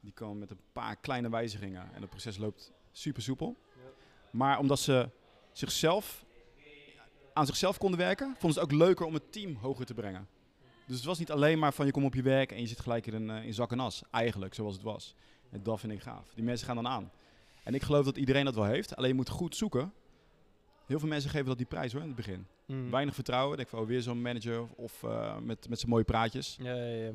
die 0.00 0.12
kan 0.12 0.38
met 0.38 0.50
een 0.50 0.60
paar 0.72 0.96
kleine 0.96 1.30
wijzigingen 1.30 1.94
en 1.94 2.00
het 2.00 2.10
proces 2.10 2.36
loopt 2.36 2.72
super 2.92 3.22
soepel. 3.22 3.56
Maar 4.30 4.58
omdat 4.58 4.78
ze 4.78 5.08
zichzelf, 5.52 6.24
aan 7.32 7.46
zichzelf 7.46 7.78
konden 7.78 7.98
werken, 7.98 8.26
vonden 8.26 8.52
ze 8.52 8.60
het 8.60 8.72
ook 8.72 8.78
leuker 8.78 9.06
om 9.06 9.14
het 9.14 9.32
team 9.32 9.56
hoger 9.56 9.86
te 9.86 9.94
brengen. 9.94 10.28
Dus 10.86 10.96
het 10.96 11.04
was 11.04 11.18
niet 11.18 11.30
alleen 11.30 11.58
maar 11.58 11.72
van 11.72 11.86
je 11.86 11.92
komt 11.92 12.06
op 12.06 12.14
je 12.14 12.22
werk 12.22 12.52
en 12.52 12.60
je 12.60 12.66
zit 12.66 12.80
gelijk 12.80 13.06
in, 13.06 13.30
eh, 13.30 13.44
in 13.44 13.54
zak 13.54 13.72
en 13.72 13.80
as. 13.80 14.02
Eigenlijk, 14.10 14.54
zoals 14.54 14.74
het 14.74 14.82
was. 14.82 15.14
En 15.50 15.62
dat 15.62 15.80
vind 15.80 15.92
ik 15.92 16.00
gaaf. 16.00 16.34
Die 16.34 16.44
mensen 16.44 16.66
gaan 16.66 16.76
dan 16.76 16.88
aan. 16.88 17.10
En 17.62 17.74
ik 17.74 17.82
geloof 17.82 18.04
dat 18.04 18.16
iedereen 18.16 18.44
dat 18.44 18.54
wel 18.54 18.64
heeft. 18.64 18.96
Alleen 18.96 19.10
je 19.10 19.16
moet 19.16 19.28
goed 19.28 19.56
zoeken. 19.56 19.92
Heel 20.86 20.98
veel 20.98 21.08
mensen 21.08 21.30
geven 21.30 21.46
dat 21.46 21.56
die 21.56 21.66
prijs 21.66 21.92
hoor, 21.92 22.00
in 22.00 22.06
het 22.06 22.16
begin. 22.16 22.46
Mm. 22.66 22.90
Weinig 22.90 23.14
vertrouwen. 23.14 23.56
Denk 23.56 23.68
van, 23.68 23.78
oh, 23.78 23.86
weer 23.86 24.02
zo'n 24.02 24.22
manager 24.22 24.60
of, 24.60 24.72
of 24.76 25.02
eh, 25.02 25.38
met, 25.38 25.68
met 25.68 25.78
zijn 25.78 25.90
mooie 25.90 26.04
praatjes. 26.04 26.56
Ja, 26.60 26.74
ja, 26.74 27.04
ja. 27.04 27.12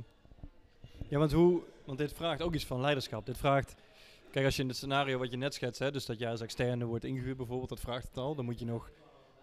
ja, 1.07 1.17
want 1.17 1.31
hoe, 1.31 1.61
want 1.85 1.97
dit 1.97 2.13
vraagt 2.13 2.41
ook 2.41 2.53
iets 2.53 2.65
van 2.65 2.81
leiderschap. 2.81 3.25
Dit 3.25 3.37
vraagt, 3.37 3.75
kijk, 4.31 4.45
als 4.45 4.55
je 4.55 4.61
in 4.61 4.67
het 4.67 4.77
scenario 4.77 5.17
wat 5.17 5.31
je 5.31 5.37
net 5.37 5.53
schetst, 5.53 5.79
hè, 5.79 5.91
dus 5.91 6.05
dat 6.05 6.19
jij 6.19 6.31
als 6.31 6.41
externe 6.41 6.85
wordt 6.85 7.03
ingehuurd 7.03 7.37
bijvoorbeeld, 7.37 7.69
dat 7.69 7.79
vraagt 7.79 8.07
het 8.07 8.17
al. 8.17 8.35
Dan 8.35 8.45
moet 8.45 8.59
je 8.59 8.65
nog 8.65 8.91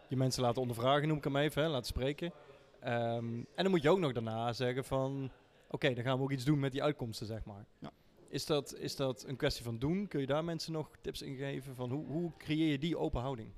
je 0.08 0.16
mensen 0.16 0.42
laten 0.42 0.60
ondervragen, 0.60 1.08
noem 1.08 1.16
ik 1.16 1.24
hem 1.24 1.36
even, 1.36 1.62
hè, 1.62 1.68
laten 1.68 1.86
spreken. 1.86 2.32
Ehm, 2.80 3.26
en 3.54 3.62
dan 3.62 3.70
moet 3.70 3.82
je 3.82 3.90
ook 3.90 3.98
nog 3.98 4.12
daarna 4.12 4.52
zeggen 4.52 4.84
van, 4.84 5.30
oké, 5.68 5.94
dan 5.94 6.04
gaan 6.04 6.16
we 6.16 6.22
ook 6.22 6.32
iets 6.32 6.44
doen 6.44 6.58
met 6.58 6.72
die 6.72 6.82
uitkomsten, 6.82 7.26
zeg 7.26 7.44
maar. 7.44 7.66
Ja. 7.78 7.90
Is 8.28 8.46
dat, 8.46 8.74
is 8.74 8.96
dat 8.96 9.24
een 9.26 9.36
kwestie 9.36 9.64
van 9.64 9.78
doen? 9.78 10.08
Kun 10.08 10.20
je 10.20 10.26
daar 10.26 10.44
mensen 10.44 10.72
nog 10.72 10.90
tips 11.00 11.22
in 11.22 11.36
geven 11.36 11.74
van 11.74 11.90
hoe, 11.90 12.06
hoe 12.06 12.32
creëer 12.38 12.70
je 12.70 12.78
die 12.78 12.98
open 12.98 13.20
houding? 13.20 13.50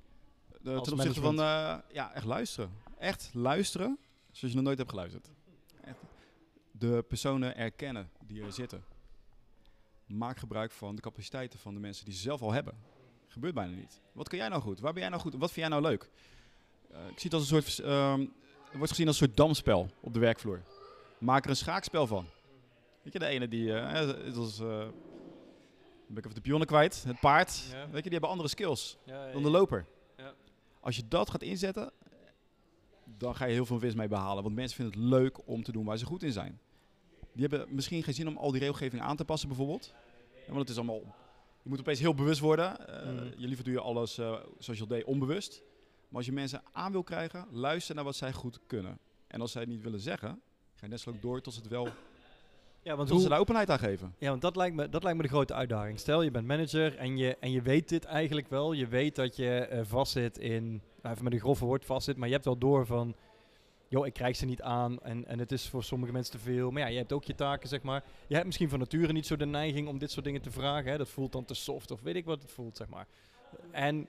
De, 0.63 0.73
Als 0.73 0.87
ten 0.87 0.93
opzichte 0.93 1.21
van, 1.21 1.39
eh, 1.39 1.77
ja, 1.91 2.13
echt 2.13 2.25
luisteren. 2.25 2.71
Echt 2.97 3.29
luisteren, 3.33 3.97
zoals 4.31 4.53
je 4.53 4.55
nog 4.55 4.65
nooit 4.65 4.77
hebt 4.77 4.89
geluisterd. 4.89 5.29
Echt. 5.83 5.97
De 6.71 7.05
personen 7.07 7.55
erkennen 7.57 8.09
die 8.25 8.43
er 8.43 8.51
zitten. 8.51 8.83
Maak 10.05 10.37
gebruik 10.37 10.71
van 10.71 10.95
de 10.95 11.01
capaciteiten 11.01 11.59
van 11.59 11.73
de 11.73 11.79
mensen 11.79 12.05
die 12.05 12.13
ze 12.13 12.21
zelf 12.21 12.41
al 12.41 12.51
hebben. 12.51 12.73
Gebeurt 13.27 13.53
bijna 13.53 13.75
niet. 13.75 14.01
Wat 14.11 14.29
kun 14.29 14.37
jij 14.37 14.47
nou 14.49 14.61
goed? 14.61 14.79
Waar 14.79 14.93
ben 14.93 15.01
jij 15.01 15.11
nou 15.11 15.21
goed? 15.21 15.33
Wat 15.35 15.51
vind 15.51 15.67
jij 15.67 15.79
nou 15.79 15.81
leuk? 15.81 16.09
Eh, 16.91 16.99
ik 16.99 17.19
zie 17.19 17.29
het 17.29 17.33
als 17.33 17.51
een 17.51 17.61
soort, 17.61 17.79
ehm, 17.79 18.19
het 18.19 18.77
wordt 18.77 18.89
gezien 18.89 19.07
als 19.07 19.19
een 19.19 19.25
soort 19.27 19.37
damspel 19.37 19.89
op 19.99 20.13
de 20.13 20.19
werkvloer. 20.19 20.61
Maak 21.17 21.43
er 21.43 21.49
een 21.49 21.55
schaakspel 21.55 22.07
van. 22.07 22.25
Weet 23.01 23.13
je, 23.13 23.19
de 23.19 23.25
ene 23.25 23.47
die, 23.47 23.73
eh, 23.73 24.07
het 24.25 24.35
was, 24.35 24.59
eh, 24.59 24.87
ben 26.07 26.17
ik 26.17 26.25
even 26.25 26.35
de 26.35 26.41
pionnen 26.41 26.67
kwijt, 26.67 27.03
het 27.03 27.19
paard. 27.19 27.63
Ja. 27.71 27.85
Weet 27.85 27.95
je, 27.95 28.01
die 28.01 28.11
hebben 28.11 28.29
andere 28.29 28.49
skills 28.49 28.97
Ja, 29.03 29.31
dan 29.31 29.43
de 29.43 29.49
loper. 29.49 29.85
Als 30.81 30.95
je 30.95 31.07
dat 31.07 31.29
gaat 31.29 31.41
inzetten, 31.41 31.91
dan 33.17 33.35
ga 33.35 33.45
je 33.45 33.53
heel 33.53 33.65
veel 33.65 33.79
winst 33.79 33.97
mee 33.97 34.07
behalen. 34.07 34.43
Want 34.43 34.55
mensen 34.55 34.75
vinden 34.75 34.99
het 34.99 35.09
leuk 35.09 35.47
om 35.47 35.63
te 35.63 35.71
doen 35.71 35.85
waar 35.85 35.97
ze 35.97 36.05
goed 36.05 36.23
in 36.23 36.31
zijn. 36.31 36.59
Die 37.33 37.47
hebben 37.47 37.75
misschien 37.75 38.03
geen 38.03 38.13
zin 38.13 38.27
om 38.27 38.37
al 38.37 38.51
die 38.51 38.59
regelgeving 38.59 39.01
aan 39.01 39.15
te 39.15 39.25
passen 39.25 39.47
bijvoorbeeld. 39.47 39.93
Want 40.47 40.59
het 40.59 40.69
is 40.69 40.77
allemaal... 40.77 41.01
Je 41.63 41.69
moet 41.69 41.79
opeens 41.79 41.99
heel 41.99 42.13
bewust 42.13 42.39
worden. 42.39 42.77
Mhm. 42.79 43.39
Je 43.41 43.47
liever 43.47 43.63
doe 43.63 43.73
je 43.73 43.79
alles 43.79 44.17
eh, 44.17 44.25
zoals 44.59 44.79
je 44.79 44.81
al 44.81 44.87
deed, 44.87 45.03
onbewust. 45.03 45.61
Maar 46.07 46.17
als 46.17 46.25
je 46.25 46.31
mensen 46.31 46.63
aan 46.71 46.91
wil 46.91 47.03
krijgen, 47.03 47.47
luister 47.51 47.95
naar 47.95 48.03
wat 48.03 48.15
zij 48.15 48.33
goed 48.33 48.59
kunnen. 48.67 48.99
En 49.27 49.41
als 49.41 49.51
zij 49.51 49.61
het 49.61 49.69
niet 49.69 49.81
willen 49.81 49.99
zeggen, 49.99 50.41
ga 50.73 50.85
je 50.85 50.87
net 50.87 50.99
zo 50.99 51.09
lang 51.09 51.21
door 51.21 51.41
tot 51.41 51.53
ze, 51.53 51.59
het 51.59 51.69
wel, 51.69 51.87
Ja, 52.83 52.95
want 52.95 53.09
ze 53.09 53.29
daar 53.29 53.39
openheid 53.39 53.69
aan 53.69 53.79
geven. 53.79 54.15
Ja, 54.17 54.29
want 54.29 54.41
dat 54.41 54.55
lijkt, 54.55 54.75
me, 54.75 54.89
dat 54.89 55.03
lijkt 55.03 55.17
me 55.17 55.23
de 55.23 55.29
grote 55.29 55.53
uitdaging. 55.53 55.99
Stel, 55.99 56.21
je 56.21 56.31
bent 56.31 56.47
manager 56.47 56.97
en 56.97 57.17
je, 57.17 57.37
en 57.39 57.51
je 57.51 57.61
weet 57.61 57.89
dit 57.89 58.05
eigenlijk 58.05 58.49
wel. 58.49 58.73
Je 58.73 58.87
weet 58.87 59.15
dat 59.15 59.35
je 59.35 59.59
eh, 59.59 59.81
vastzit 59.83 60.37
in, 60.37 60.81
nou, 61.01 61.13
even 61.13 61.23
met 61.23 61.33
een 61.33 61.39
grove 61.39 61.65
woord 61.65 61.85
vastzit, 61.85 62.17
maar 62.17 62.27
je 62.27 62.33
hebt 62.33 62.45
wel 62.45 62.57
door 62.57 62.85
van, 62.85 63.15
joh, 63.87 64.05
ik 64.05 64.13
krijg 64.13 64.35
ze 64.35 64.45
niet 64.45 64.61
aan 64.61 64.99
en, 64.99 65.27
en 65.27 65.39
het 65.39 65.51
is 65.51 65.69
voor 65.69 65.83
sommige 65.83 66.11
mensen 66.11 66.31
te 66.31 66.39
veel. 66.39 66.71
Maar 66.71 66.81
ja, 66.81 66.87
je 66.87 66.97
hebt 66.97 67.13
ook 67.13 67.23
je 67.23 67.35
taken, 67.35 67.69
zeg 67.69 67.81
maar. 67.81 68.03
Je 68.27 68.33
hebt 68.33 68.45
misschien 68.45 68.69
van 68.69 68.79
nature 68.79 69.13
niet 69.13 69.27
zo 69.27 69.35
de 69.35 69.45
neiging 69.45 69.87
om 69.87 69.97
dit 69.97 70.11
soort 70.11 70.25
dingen 70.25 70.41
te 70.41 70.51
vragen. 70.51 70.91
Hè. 70.91 70.97
Dat 70.97 71.09
voelt 71.09 71.31
dan 71.31 71.45
te 71.45 71.53
soft 71.53 71.91
of 71.91 72.01
weet 72.01 72.15
ik 72.15 72.25
wat 72.25 72.41
het 72.41 72.51
voelt, 72.51 72.77
zeg 72.77 72.87
maar. 72.87 73.07
En 73.71 74.07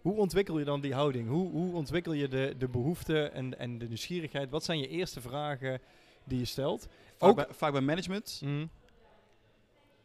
hoe 0.00 0.16
ontwikkel 0.16 0.58
je 0.58 0.64
dan 0.64 0.80
die 0.80 0.94
houding? 0.94 1.28
Hoe, 1.28 1.50
hoe 1.50 1.74
ontwikkel 1.74 2.12
je 2.12 2.28
de, 2.28 2.54
de 2.58 2.68
behoefte 2.68 3.22
en, 3.22 3.58
en 3.58 3.78
de 3.78 3.86
nieuwsgierigheid? 3.86 4.50
Wat 4.50 4.64
zijn 4.64 4.78
je 4.78 4.88
eerste 4.88 5.20
vragen 5.20 5.80
die 6.24 6.38
je 6.38 6.44
stelt? 6.44 6.88
Vaak, 7.16 7.28
Ook- 7.30 7.36
bij, 7.36 7.46
vaak 7.50 7.72
bij 7.72 7.80
management, 7.80 8.40
Mm, 8.44 8.70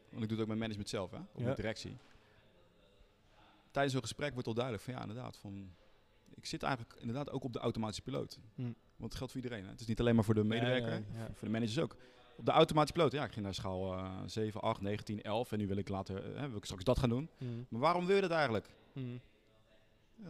want 0.10 0.24
ik 0.24 0.30
doe 0.30 0.38
het 0.38 0.40
ook 0.40 0.48
met 0.48 0.58
management 0.58 0.90
zelf, 0.90 1.12
hè, 1.12 1.18
of 1.18 1.40
Ja. 1.42 1.46
met 1.46 1.56
directie. 1.56 1.98
Tijdens 3.72 3.96
een 3.96 4.02
gesprek 4.02 4.34
wordt 4.34 4.48
al 4.48 4.54
duidelijk 4.54 4.84
van 4.84 4.94
ja, 4.94 5.02
inderdaad, 5.02 5.38
van, 5.38 5.72
ik 6.36 6.46
zit 6.46 6.64
eigenlijk 6.64 6.96
inderdaad 7.00 7.30
ook 7.30 7.44
op 7.44 7.54
de 7.54 7.60
automatische 7.60 8.02
piloot. 8.02 8.40
Hm. 8.56 8.62
Want 8.62 8.74
het 9.12 9.16
geldt 9.16 9.32
voor 9.34 9.42
iedereen. 9.42 9.64
Hè. 9.66 9.72
Het 9.72 9.80
is 9.80 9.88
niet 9.88 10.00
alleen 10.00 10.16
maar 10.16 10.24
voor 10.24 10.34
de 10.34 10.44
medewerker, 10.44 10.94
Ja, 11.14 11.26
voor 11.26 11.48
de 11.48 11.50
managers 11.50 11.80
ook. 11.80 11.96
Op 12.38 12.46
de 12.46 12.52
automatische 12.52 12.94
piloot, 12.94 13.12
ja, 13.12 13.24
ik 13.24 13.32
ging 13.32 13.46
naar 13.46 13.54
schaal 13.54 13.94
eh 13.94 14.22
7, 14.26 14.62
8, 14.62 14.82
9, 14.82 15.06
10, 15.06 15.22
11 15.22 15.52
en 15.52 15.58
nu 15.58 15.68
wil 15.68 15.78
ik 15.78 15.90
later, 15.90 16.36
eh, 16.36 16.46
wil 16.48 16.58
ik 16.58 16.64
straks 16.66 16.84
dat 16.84 17.00
gaan 17.00 17.10
doen. 17.10 17.30
Mm, 17.38 17.66
Maar 17.70 17.80
waarom 17.82 18.06
wil 18.06 18.16
je 18.16 18.22
dat 18.22 18.32
eigenlijk? 18.32 18.70
mm. 18.94 19.20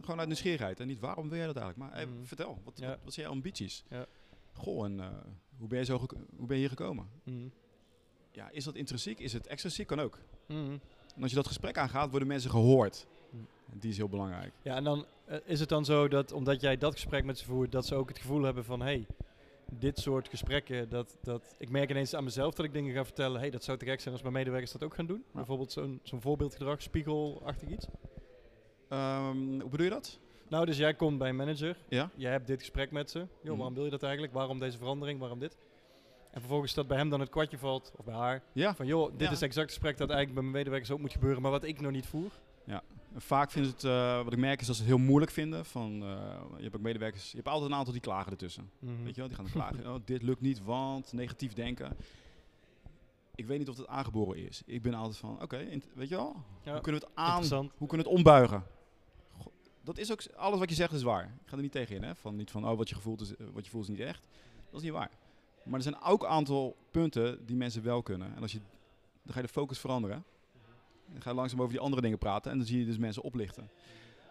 Gewoon 0.00 0.18
uit 0.18 0.26
nieuwsgierigheid 0.28 0.80
en 0.80 0.86
niet 0.86 1.00
waarom 1.00 1.28
wil 1.28 1.38
je 1.40 1.46
dat 1.46 1.56
eigenlijk. 1.56 1.90
Maar 1.90 1.98
hey, 2.00 2.08
vertel, 2.22 2.60
wat, 2.64 2.78
wat, 2.78 2.98
wat 3.04 3.12
zijn 3.12 3.26
je 3.26 3.32
ambities? 3.32 3.84
Ja. 3.88 4.06
Goh, 4.52 4.84
en 4.84 5.00
eh, 5.00 5.06
hoe, 5.58 5.68
ben 5.68 5.78
je 5.78 5.84
zo 5.84 5.98
hoe 6.36 6.46
ben 6.46 6.56
je 6.56 6.60
hier 6.62 6.68
gekomen? 6.68 7.08
Mm. 7.24 7.52
Ja, 8.30 8.50
is 8.50 8.64
dat 8.64 8.74
intrinsiek? 8.74 9.18
Is 9.18 9.32
het 9.32 9.46
extrinsiek? 9.46 9.86
Kan 9.86 10.00
ook. 10.00 10.18
Mm. 10.46 10.80
En 11.16 11.22
als 11.22 11.30
je 11.30 11.36
dat 11.36 11.46
gesprek 11.46 11.78
aangaat, 11.78 12.10
worden 12.10 12.28
mensen 12.28 12.50
gehoord. 12.50 13.06
Mhm. 13.30 13.42
En 13.72 13.78
die 13.78 13.90
is 13.90 13.96
heel 13.96 14.08
belangrijk. 14.08 14.52
Ja, 14.62 14.76
en 14.76 14.84
dan 14.84 15.06
eh, 15.24 15.38
is 15.44 15.60
het 15.60 15.68
dan 15.68 15.84
zo 15.84 16.08
dat 16.08 16.32
omdat 16.32 16.60
jij 16.60 16.78
dat 16.78 16.92
gesprek 16.92 17.24
met 17.24 17.38
ze 17.38 17.44
voert, 17.44 17.72
dat 17.72 17.86
ze 17.86 17.94
ook 17.94 18.08
het 18.08 18.18
gevoel 18.18 18.42
hebben 18.42 18.64
van, 18.64 18.80
hey, 18.80 19.06
dit 19.78 19.98
soort 19.98 20.28
gesprekken, 20.28 20.88
dat, 20.88 21.18
dat 21.22 21.54
ik 21.58 21.70
merk 21.70 21.90
ineens 21.90 22.14
aan 22.14 22.24
mezelf 22.24 22.54
dat 22.54 22.64
ik 22.64 22.72
dingen 22.72 22.94
ga 22.94 23.04
vertellen, 23.04 23.40
hey, 23.40 23.50
dat 23.50 23.64
zou 23.64 23.78
te 23.78 23.84
gek 23.84 24.00
zijn 24.00 24.14
als 24.14 24.22
mijn 24.22 24.34
medewerkers 24.34 24.72
dat 24.72 24.82
ook 24.82 24.94
gaan 24.94 25.06
doen. 25.06 25.24
Bijvoorbeeld 25.32 25.72
zo'n 25.72 26.00
zo'n 26.02 26.20
voorbeeldgedrag, 26.20 26.82
spiegelachtig 26.82 27.68
iets. 27.68 27.86
Ehm, 28.88 29.60
hoe 29.60 29.70
bedoel 29.70 29.86
je 29.86 29.92
dat? 29.92 30.18
Nou, 30.52 30.66
dus 30.66 30.76
jij 30.76 30.94
komt 30.94 31.18
bij 31.18 31.28
een 31.28 31.36
manager, 31.36 31.76
Ja. 31.88 32.10
jij 32.14 32.30
hebt 32.30 32.46
dit 32.46 32.58
gesprek 32.60 32.90
met 32.90 33.10
ze. 33.10 33.18
Joh, 33.18 33.28
Mhm. 33.44 33.56
waarom 33.56 33.74
wil 33.74 33.84
je 33.84 33.90
dat 33.90 34.02
eigenlijk? 34.02 34.32
Waarom 34.32 34.58
deze 34.58 34.78
verandering? 34.78 35.20
Waarom 35.20 35.38
dit? 35.38 35.56
En 36.30 36.40
vervolgens 36.40 36.74
dat 36.74 36.86
bij 36.86 36.96
hem 36.96 37.08
dan 37.08 37.20
het 37.20 37.28
kwartje 37.28 37.58
valt, 37.58 37.92
of 37.96 38.04
bij 38.04 38.14
haar, 38.14 38.42
Ja. 38.52 38.74
van 38.74 38.86
joh, 38.86 39.10
dit 39.10 39.20
Ja. 39.20 39.30
is 39.30 39.42
exact 39.42 39.56
het 39.56 39.68
gesprek 39.70 39.96
dat 39.98 40.08
eigenlijk 40.10 40.34
bij 40.34 40.42
mijn 40.42 40.56
medewerkers 40.56 40.90
ook 40.90 40.98
moet 41.00 41.12
gebeuren, 41.12 41.42
maar 41.42 41.50
wat 41.50 41.64
ik 41.64 41.80
nog 41.80 41.92
niet 41.92 42.06
voer. 42.06 42.30
En 42.66 43.20
Vaak 43.20 43.50
vinden 43.50 43.70
ze 43.70 43.76
het, 43.76 43.84
eh, 43.86 44.24
wat 44.24 44.32
ik 44.32 44.38
merk 44.38 44.60
is 44.60 44.66
dat 44.66 44.76
ze 44.76 44.82
het 44.82 44.90
heel 44.90 45.00
moeilijk 45.00 45.30
vinden. 45.32 45.64
Van, 45.64 46.02
eh, 46.02 46.40
je 46.56 46.62
hebt 46.62 46.76
ook 46.76 46.82
medewerkers, 46.82 47.30
je 47.30 47.36
hebt 47.36 47.48
altijd 47.48 47.70
een 47.70 47.76
aantal 47.76 47.92
die 47.92 48.02
klagen 48.02 48.30
ertussen. 48.30 48.70
Mhm. 48.78 49.02
Weet 49.04 49.14
je 49.14 49.20
wel, 49.20 49.28
die 49.28 49.36
gaan 49.36 49.50
klagen. 49.50 49.86
Oh, 49.94 50.00
dit 50.04 50.22
lukt 50.22 50.40
niet, 50.40 50.62
want 50.64 51.12
negatief 51.12 51.52
denken. 51.52 51.96
Ik 53.34 53.46
weet 53.46 53.58
niet 53.58 53.68
of 53.68 53.76
het 53.76 53.86
aangeboren 53.86 54.36
is. 54.48 54.62
Ik 54.66 54.82
ben 54.82 54.94
altijd 54.94 55.16
van, 55.16 55.42
oké, 55.42 55.56
weet 55.94 56.08
je 56.08 56.14
wel, 56.16 56.36
Ja, 56.62 56.72
hoe 56.72 56.80
kunnen 56.80 57.00
we 57.00 57.06
het 57.06 57.16
aan, 57.16 57.44
hoe 57.76 57.88
kunnen 57.88 58.06
we 58.06 58.12
het 58.12 58.18
ombuigen? 58.18 58.62
Dat 59.84 59.98
is 59.98 60.12
ook, 60.12 60.22
alles 60.36 60.58
wat 60.58 60.68
je 60.68 60.74
zegt 60.74 60.92
is 60.92 61.02
waar. 61.02 61.24
Ik 61.24 61.48
ga 61.48 61.56
er 61.56 61.62
niet 61.62 61.72
tegen 61.72 61.96
in, 61.96 62.02
hè. 62.02 62.14
Van 62.14 62.36
niet 62.36 62.50
van, 62.50 62.68
oh, 62.68 62.76
wat 62.76 62.88
je, 62.88 62.94
gevoeld 62.94 63.20
is, 63.20 63.36
eh, 63.36 63.46
wat 63.52 63.64
je 63.64 63.70
voelt 63.70 63.84
is 63.84 63.90
niet 63.90 64.00
echt. 64.00 64.22
Dat 64.70 64.80
is 64.80 64.82
niet 64.82 64.92
waar. 64.92 65.10
Maar 65.62 65.74
er 65.74 65.82
zijn 65.82 66.00
ook 66.02 66.22
een 66.22 66.28
aantal 66.28 66.76
punten 66.90 67.46
die 67.46 67.56
mensen 67.56 67.82
wel 67.82 68.02
kunnen. 68.02 68.36
En 68.36 68.42
als 68.42 68.52
je, 68.52 68.60
dan 69.22 69.32
ga 69.32 69.40
je 69.40 69.46
de 69.46 69.52
focus 69.52 69.78
veranderen. 69.78 70.24
Dan 71.12 71.22
ga 71.22 71.30
je 71.30 71.36
langzaam 71.36 71.60
over 71.60 71.72
die 71.72 71.82
andere 71.82 72.02
dingen 72.02 72.18
praten. 72.18 72.50
En 72.50 72.58
dan 72.58 72.66
zie 72.66 72.78
je 72.78 72.84
dus 72.84 72.98
mensen 72.98 73.22
oplichten. 73.22 73.70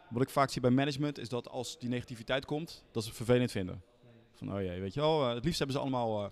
Wat 0.09 0.21
ik 0.21 0.29
vaak 0.29 0.49
zie 0.49 0.61
bij 0.61 0.71
management 0.71 1.17
is 1.17 1.29
dat 1.29 1.49
als 1.49 1.79
die 1.79 1.89
negativiteit 1.89 2.45
komt, 2.45 2.83
dat 2.91 3.03
ze 3.03 3.09
het 3.09 3.17
vervelend 3.17 3.51
vinden. 3.51 3.83
Van, 4.31 4.53
oh 4.53 4.61
jee, 4.61 4.79
weet 4.79 4.93
je 4.93 4.99
wel, 4.99 5.27
eh, 5.27 5.33
het 5.33 5.43
liefst 5.43 5.59
hebben 5.59 5.75
ze 5.75 5.81
allemaal 5.81 6.31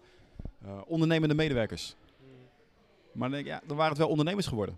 eh, 0.61 0.81
ondernemende 0.85 1.35
medewerkers. 1.35 1.95
Maar 3.11 3.29
dan 3.29 3.31
denk 3.31 3.45
ik, 3.45 3.51
ja, 3.51 3.61
dan 3.67 3.77
waren 3.77 3.91
het 3.91 3.99
wel 3.99 4.09
ondernemers 4.09 4.47
geworden. 4.47 4.77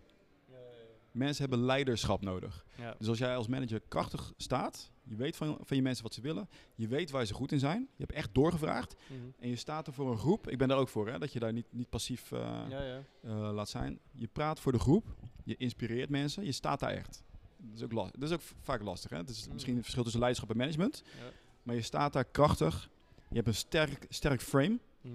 Mensen 1.12 1.42
hebben 1.42 1.66
leiderschap 1.66 2.22
nodig. 2.22 2.66
Ja. 2.78 2.96
Dus 2.98 3.08
als 3.08 3.18
jij 3.18 3.36
als 3.36 3.48
manager 3.48 3.82
krachtig 3.88 4.34
staat, 4.38 4.92
je 5.04 5.16
weet 5.16 5.36
van, 5.36 5.58
van 5.64 5.78
je 5.78 5.84
mensen 5.84 6.04
wat 6.04 6.14
ze 6.14 6.22
willen, 6.22 6.50
je 6.76 6.88
weet 6.88 7.12
waar 7.12 7.26
ze 7.26 7.34
goed 7.34 7.52
in 7.52 7.60
zijn, 7.60 7.80
je 7.82 8.04
hebt 8.04 8.12
echt 8.12 8.30
doorgevraagd 8.34 8.96
Mhm. 9.08 9.20
en 9.40 9.50
je 9.50 9.56
staat 9.56 9.88
er 9.88 9.94
voor 9.94 10.12
een 10.12 10.18
groep. 10.18 10.50
Ik 10.50 10.58
ben 10.58 10.68
daar 10.68 10.78
ook 10.78 10.88
voor, 10.90 11.08
hè, 11.10 11.20
dat 11.20 11.34
je 11.34 11.40
daar 11.40 11.54
niet, 11.54 11.66
niet 11.70 11.90
passief 11.90 12.32
eh, 12.32 12.40
Ja, 12.70 12.82
ja. 12.84 13.04
eh, 13.24 13.52
laat 13.54 13.70
zijn. 13.70 14.00
Je 14.12 14.28
praat 14.28 14.60
voor 14.60 14.72
de 14.72 14.80
groep, 14.80 15.06
je 15.44 15.56
inspireert 15.58 16.10
mensen, 16.10 16.46
je 16.46 16.52
staat 16.52 16.80
daar 16.80 16.92
echt. 16.92 17.24
Dat 17.58 17.76
is 17.78 17.84
ook, 17.84 17.92
last, 17.92 18.14
dat 18.20 18.30
is 18.30 18.36
ook 18.36 18.42
vaak 18.62 18.82
lastig. 18.82 19.10
Hè? 19.10 19.18
Het 19.18 19.30
is 19.30 19.46
Mm. 19.48 19.54
misschien 19.54 19.76
een 19.76 19.82
verschil 19.82 20.02
tussen 20.04 20.20
leiderschap 20.22 20.52
en 20.52 20.58
management, 20.58 21.04
Ja. 21.06 21.32
maar 21.64 21.76
je 21.76 21.82
staat 21.82 22.14
daar 22.14 22.26
krachtig. 22.26 22.90
Je 23.30 23.36
hebt 23.36 23.48
een 23.48 23.56
sterk, 23.56 24.06
sterk 24.10 24.42
frame, 24.42 24.80
Mhm. 25.02 25.14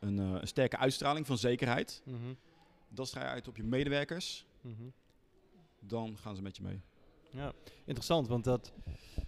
een, 0.00 0.18
eh, 0.18 0.40
een 0.40 0.46
sterke 0.46 0.76
uitstraling 0.76 1.26
van 1.26 1.38
zekerheid. 1.38 2.02
Mhm. 2.04 2.16
Dat 2.88 3.06
straal 3.08 3.24
je 3.24 3.30
uit 3.30 3.48
op 3.48 3.56
je 3.56 3.62
medewerkers, 3.64 4.46
Mhm. 4.60 4.74
Dan 5.86 6.16
gaan 6.18 6.36
ze 6.36 6.42
met 6.42 6.56
je 6.56 6.62
mee. 6.62 6.80
Ja, 7.30 7.52
interessant, 7.84 8.28
want 8.28 8.44
dat, 8.44 8.72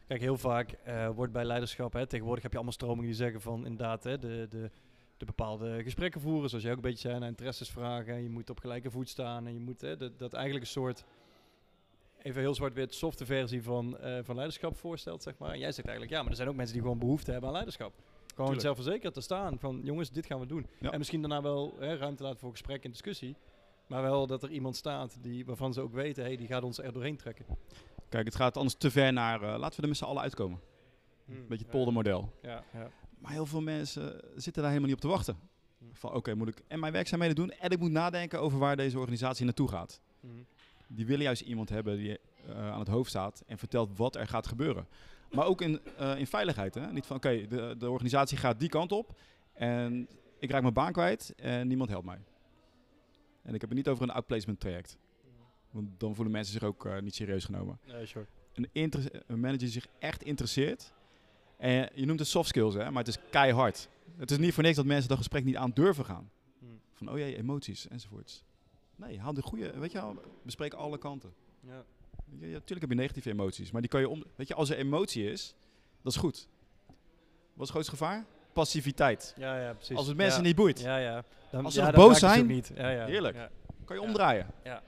kijk, 0.07 0.21
heel 0.21 0.39
vaak 0.39 0.71
eh, 0.71 1.09
wordt 1.09 1.33
bij 1.33 1.45
leiderschap, 1.45 1.93
hè, 1.93 2.07
tegenwoordig 2.07 2.43
heb 2.43 2.53
je 2.53 2.57
allemaal 2.57 2.77
stromingen 2.77 3.07
die 3.07 3.15
zeggen 3.15 3.41
van 3.41 3.67
inderdaad, 3.67 4.05
hè, 4.05 4.19
de, 4.19 4.47
de, 4.51 4.71
de 5.17 5.25
bepaalde 5.25 5.83
gesprekken 5.83 6.21
voeren, 6.21 6.49
zoals 6.49 6.65
jij 6.65 6.73
ook 6.73 6.79
een 6.79 6.91
beetje 6.91 7.09
zei, 7.09 7.19
naar 7.19 7.29
interesses 7.29 7.71
vragen, 7.71 8.15
en 8.15 8.23
je 8.23 8.29
moet 8.29 8.51
op 8.51 8.59
gelijke 8.59 8.91
voet 8.91 9.09
staan 9.09 9.47
en 9.47 9.53
je 9.53 9.61
moet, 9.61 9.81
hè, 9.81 9.97
dat, 9.97 10.19
dat 10.19 10.33
eigenlijk 10.33 10.65
een 10.65 10.71
soort 10.71 11.05
even 12.25 12.41
heel 12.41 12.55
zwart-wit 12.55 12.95
softe 12.95 13.27
versie 13.27 13.63
van, 13.63 13.99
eh, 13.99 14.19
van 14.23 14.35
leiderschap 14.35 14.77
voorstelt, 14.77 15.23
zeg 15.23 15.39
maar. 15.39 15.53
En 15.53 15.59
jij 15.59 15.73
zegt 15.73 15.89
eigenlijk, 15.89 16.17
ja, 16.17 16.23
maar 16.23 16.31
er 16.31 16.37
zijn 16.37 16.49
ook 16.49 16.55
mensen 16.55 16.75
die 16.75 16.83
gewoon 16.83 16.99
behoefte 16.99 17.31
hebben 17.31 17.49
aan 17.49 17.55
leiderschap. 17.55 17.93
Gewoon 17.95 18.37
Tuurlijk. 18.37 18.61
zelfverzekerd 18.61 19.15
te 19.15 19.21
staan 19.21 19.59
van, 19.59 19.81
jongens, 19.83 20.11
dit 20.11 20.27
gaan 20.27 20.41
we 20.41 20.47
doen. 20.47 20.67
Ja. 20.81 20.91
En 20.91 20.99
misschien 20.99 21.21
daarna 21.21 21.43
wel 21.43 21.75
hè, 21.79 21.97
ruimte 21.97 22.23
laten 22.23 22.39
voor 22.39 22.51
gesprek 22.51 22.85
en 22.85 22.91
discussie. 22.91 23.37
Maar 23.87 24.03
wel 24.03 24.27
dat 24.27 24.43
er 24.43 24.51
iemand 24.51 24.77
staat 24.77 25.17
die, 25.21 25.45
waarvan 25.45 25.73
ze 25.73 25.81
ook 25.81 25.93
weten, 25.93 26.25
hey, 26.25 26.37
die 26.37 26.47
gaat 26.47 26.63
ons 26.63 26.79
er 26.79 26.93
doorheen 26.93 27.17
trekken. 27.17 27.45
Kijk, 28.09 28.25
het 28.25 28.35
gaat 28.35 28.57
anders 28.57 28.75
te 28.75 28.91
ver 28.91 29.13
naar, 29.13 29.43
eh, 29.43 29.59
laten 29.59 29.77
we 29.77 29.83
er 29.83 29.89
met 29.89 29.97
z'n 29.97 30.05
allen 30.05 30.23
uitkomen. 30.23 30.61
Een 31.29 31.47
beetje 31.49 31.65
het 31.65 31.73
poldermodel. 31.73 32.33
Ja, 32.43 32.65
ja. 32.73 32.91
Maar 33.19 33.33
heel 33.33 33.47
veel 33.47 33.61
mensen 33.61 34.21
zitten 34.35 34.63
daar 34.63 34.71
helemaal 34.71 34.89
niet 34.89 34.97
op 34.97 35.01
te 35.01 35.09
wachten. 35.09 35.39
Hm. 35.79 35.85
Van 35.93 36.13
oké, 36.13 36.35
moet 36.35 36.49
ik 36.49 36.63
en 36.69 36.81
mijn 36.81 36.93
werkzaamheden 36.93 37.37
doen 37.37 37.51
en 37.51 37.71
ik 37.71 37.79
moet 37.79 37.91
nadenken 37.91 38.41
over 38.41 38.59
waar 38.59 38.77
deze 38.77 38.99
organisatie 38.99 39.45
naartoe 39.45 39.69
gaat. 39.69 40.01
Mhm. 40.21 40.33
Die 40.87 41.07
willen 41.07 41.25
juist 41.25 41.43
iemand 41.43 41.69
hebben 41.69 41.97
die 41.97 42.19
eh, 42.47 42.71
aan 42.71 42.79
het 42.79 42.89
hoofd 42.89 43.09
staat 43.11 43.43
en 43.47 43.59
vertelt 43.59 43.99
wat 43.99 44.17
er 44.17 44.29
gaat 44.29 44.47
gebeuren. 44.47 44.87
Maar 45.31 45.47
ook 45.47 45.61
in, 45.61 45.81
eh, 45.97 46.19
in 46.19 46.27
veiligheid. 46.27 46.75
Hè? 46.75 46.93
Niet 46.93 47.07
van 47.07 47.17
oké, 47.17 47.47
de, 47.47 47.75
de 47.79 47.91
organisatie 47.91 48.39
gaat 48.39 48.61
die 48.61 48.69
kant 48.69 48.93
op 48.93 49.19
en 49.53 50.09
ik 50.39 50.51
raak 50.51 50.63
mijn 50.63 50.75
baan 50.75 50.93
kwijt 50.93 51.35
en 51.37 51.69
niemand 51.69 51.91
helpt 51.91 52.07
mij. 52.07 52.19
En 53.45 53.55
ik 53.55 53.61
heb 53.61 53.71
het 53.71 53.79
niet 53.79 53.89
over 53.89 54.03
een 54.03 54.11
outplacement 54.11 54.61
traject. 54.61 54.99
Want 55.71 56.01
dan 56.01 56.15
voelen 56.15 56.33
mensen 56.33 56.53
zich 56.53 56.63
ook 56.63 56.87
eh, 56.87 57.01
niet 57.01 57.15
serieus 57.15 57.45
genomen. 57.45 57.79
Nee, 57.87 58.07
sure. 58.07 58.27
Een, 58.53 58.91
manager 59.27 59.59
die 59.59 59.69
zich 59.69 59.87
echt 59.99 60.23
interesseert. 60.23 60.93
En 61.57 61.91
je 61.95 62.07
noemt 62.07 62.19
het 62.19 62.29
soft 62.29 62.49
skills, 62.49 62.75
hè, 62.75 62.91
maar 62.91 63.05
het 63.05 63.17
is 63.17 63.19
keihard. 63.31 63.89
Het 64.17 64.31
is 64.31 64.39
niet 64.39 64.55
voor 64.55 64.63
niks 64.63 64.77
dat 64.77 64.85
mensen 64.85 65.09
dat 65.09 65.19
gesprek 65.19 65.45
niet 65.45 65.57
aan 65.57 65.71
durven 65.71 66.05
gaan. 66.05 66.31
Mhm. 66.59 66.73
Van, 66.93 67.11
oh 67.11 67.19
jee, 67.19 67.37
emoties 67.37 67.89
enzovoorts. 67.89 68.45
Nee, 68.97 69.21
haal 69.21 69.35
de 69.35 69.43
goede, 69.43 69.79
weet 69.79 69.93
je 69.93 69.99
wel, 69.99 70.23
bespreek 70.43 70.75
alle 70.75 70.99
kanten. 70.99 71.35
Ja. 71.61 71.85
Ja, 72.41 72.47
ja, 72.47 72.59
tuurlijk 72.59 72.81
heb 72.81 72.91
je 72.91 72.95
negatieve 72.95 73.31
emoties, 73.31 73.71
maar 73.71 73.81
die 73.81 73.91
kan 73.91 74.01
je 74.01 74.09
om... 74.09 74.25
Weet 74.37 74.49
je, 74.49 74.55
als 74.55 74.71
er 74.71 74.77
emotie 74.77 75.31
is, 75.31 75.55
dat 76.03 76.13
is 76.13 76.19
goed. 76.19 76.49
Wat 76.87 76.97
is 77.55 77.57
het 77.57 77.71
grootste 77.71 77.91
gevaar? 77.91 78.27
Passiviteit. 78.55 79.35
Ja, 79.37 79.61
ja, 79.61 79.73
precies. 79.73 79.97
Als 79.97 80.07
het 80.07 80.17
mensen 80.17 80.41
ja. 80.41 80.47
niet 80.47 80.57
boeit, 80.57 80.81
Ja, 80.81 80.97
ja. 80.97 81.25
Dan, 81.51 81.65
Als 81.65 81.75
ze 81.75 81.93
boos 81.95 82.19
zijn, 82.19 82.47
niet. 82.47 82.73
Ja, 82.75 82.89
ja. 82.89 83.07
heerlijk. 83.07 83.37
Ja. 83.37 83.49
kan 83.85 83.97
je 83.97 84.03
omdraaien. 84.03 84.47
Ja. 84.65 84.83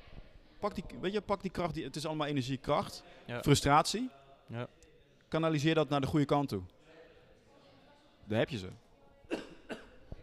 Pak 0.58 0.74
die, 0.74 0.84
weet 1.00 1.12
je, 1.12 1.20
pak 1.20 1.42
die 1.42 1.50
kracht, 1.50 1.74
die, 1.74 1.84
het 1.84 1.96
is 1.96 2.06
allemaal 2.06 2.26
energie, 2.26 2.56
kracht, 2.56 3.02
frustratie. 3.40 4.10
Ja. 4.46 4.66
Kanaliseer 5.28 5.74
dat 5.74 5.88
naar 5.88 6.00
de 6.00 6.06
goede 6.06 6.24
kant 6.24 6.48
toe. 6.48 6.62
Daar 8.24 8.38
heb 8.38 8.48
je 8.48 8.58
ze. 8.58 8.68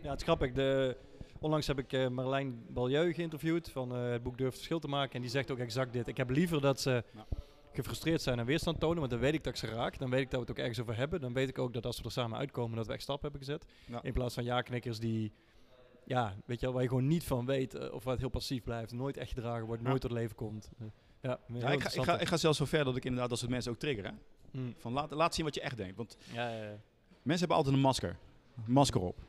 Ja, 0.02 0.10
het 0.10 0.20
is 0.20 0.24
grappig. 0.24 0.52
De, 0.52 0.98
onlangs 1.40 1.68
heb 1.68 1.80
ik 1.80 1.94
eh, 1.94 2.08
Marlijn 2.08 2.66
Balieu 2.68 3.14
geïnterviewd 3.14 3.70
van 3.70 3.96
eh, 3.96 4.12
het 4.12 4.24
boek 4.24 4.38
Durf 4.38 4.54
Verschil 4.54 4.80
te 4.80 4.88
maken. 4.88 5.14
En 5.16 5.22
die 5.22 5.30
zegt 5.30 5.52
ook 5.52 5.58
exact 5.60 5.94
dit. 5.94 6.08
Ik 6.08 6.18
heb 6.18 6.30
liever 6.30 6.62
dat 6.62 6.82
ze 6.82 7.04
Ja. 7.16 7.26
Gefrustreerd 7.76 8.22
zijn 8.22 8.40
en 8.40 8.46
weerstand 8.46 8.80
tonen, 8.80 8.98
want 9.00 9.10
dan 9.12 9.20
weet 9.20 9.34
ik 9.34 9.44
dat 9.44 9.54
ik 9.54 9.60
ze 9.60 9.68
raak. 9.68 9.98
Dan 9.98 10.10
weet 10.10 10.20
ik 10.22 10.30
dat 10.30 10.34
we 10.40 10.40
het 10.46 10.50
ook 10.50 10.58
ergens 10.58 10.80
over 10.82 10.96
hebben. 10.98 11.22
Dan 11.22 11.34
weet 11.34 11.50
ik 11.50 11.60
ook 11.60 11.74
dat 11.74 11.86
als 11.86 11.98
we 11.98 12.04
er 12.04 12.12
samen 12.12 12.38
uitkomen, 12.38 12.78
dat 12.78 12.88
we 12.88 12.94
echt 12.94 13.02
stappen 13.02 13.30
hebben 13.32 13.48
gezet. 13.48 13.66
Ja. 13.86 14.04
In 14.04 14.14
plaats 14.14 14.34
van 14.34 14.44
ja-knikkers 14.44 15.00
die, 15.00 15.32
ja, 16.06 16.36
weet 16.46 16.60
je 16.60 16.66
wel, 16.66 16.74
waar 16.74 16.84
je 16.84 16.90
gewoon 16.90 17.08
niet 17.08 17.24
van 17.24 17.46
weet 17.46 17.76
eh, 17.76 17.94
of 17.94 18.04
het 18.06 18.20
heel 18.20 18.30
passief 18.30 18.64
blijft. 18.64 18.92
Nooit 18.92 19.18
echt 19.18 19.32
gedragen 19.34 19.66
wordt, 19.66 19.82
Ja. 19.82 19.88
nooit 19.90 20.02
tot 20.02 20.12
leven 20.12 20.36
komt. 20.36 20.70
Eh, 20.80 20.86
ja, 21.22 21.40
Ja, 21.48 21.56
ik, 21.56 21.62
ga, 21.62 21.66
ik, 21.68 21.68
ga, 21.68 21.74
interessant. 21.74 22.22
ik 22.22 22.28
ga 22.28 22.38
zelfs 22.38 22.58
zo 22.58 22.66
ver 22.66 22.84
dat 22.86 22.96
ik 22.96 23.06
inderdaad 23.06 23.30
dat 23.30 23.40
soort 23.40 23.52
mensen 23.52 23.72
ook 23.72 23.78
trigger. 23.80 24.06
Hè? 24.06 24.12
Mm. 24.52 24.74
Van 24.78 24.94
laat, 24.94 25.12
laat 25.12 25.36
zien 25.36 25.46
wat 25.46 25.56
je 25.56 25.62
echt 25.62 25.78
denkt. 25.78 25.98
Want 25.98 26.18
Ja, 26.34 26.50
ja, 26.50 26.64
ja. 26.64 26.78
mensen 27.22 27.40
hebben 27.40 27.58
altijd 27.58 27.76
een 27.76 27.82
masker. 27.82 28.18
Een 28.68 28.74
masker 28.74 29.02
op. 29.02 29.20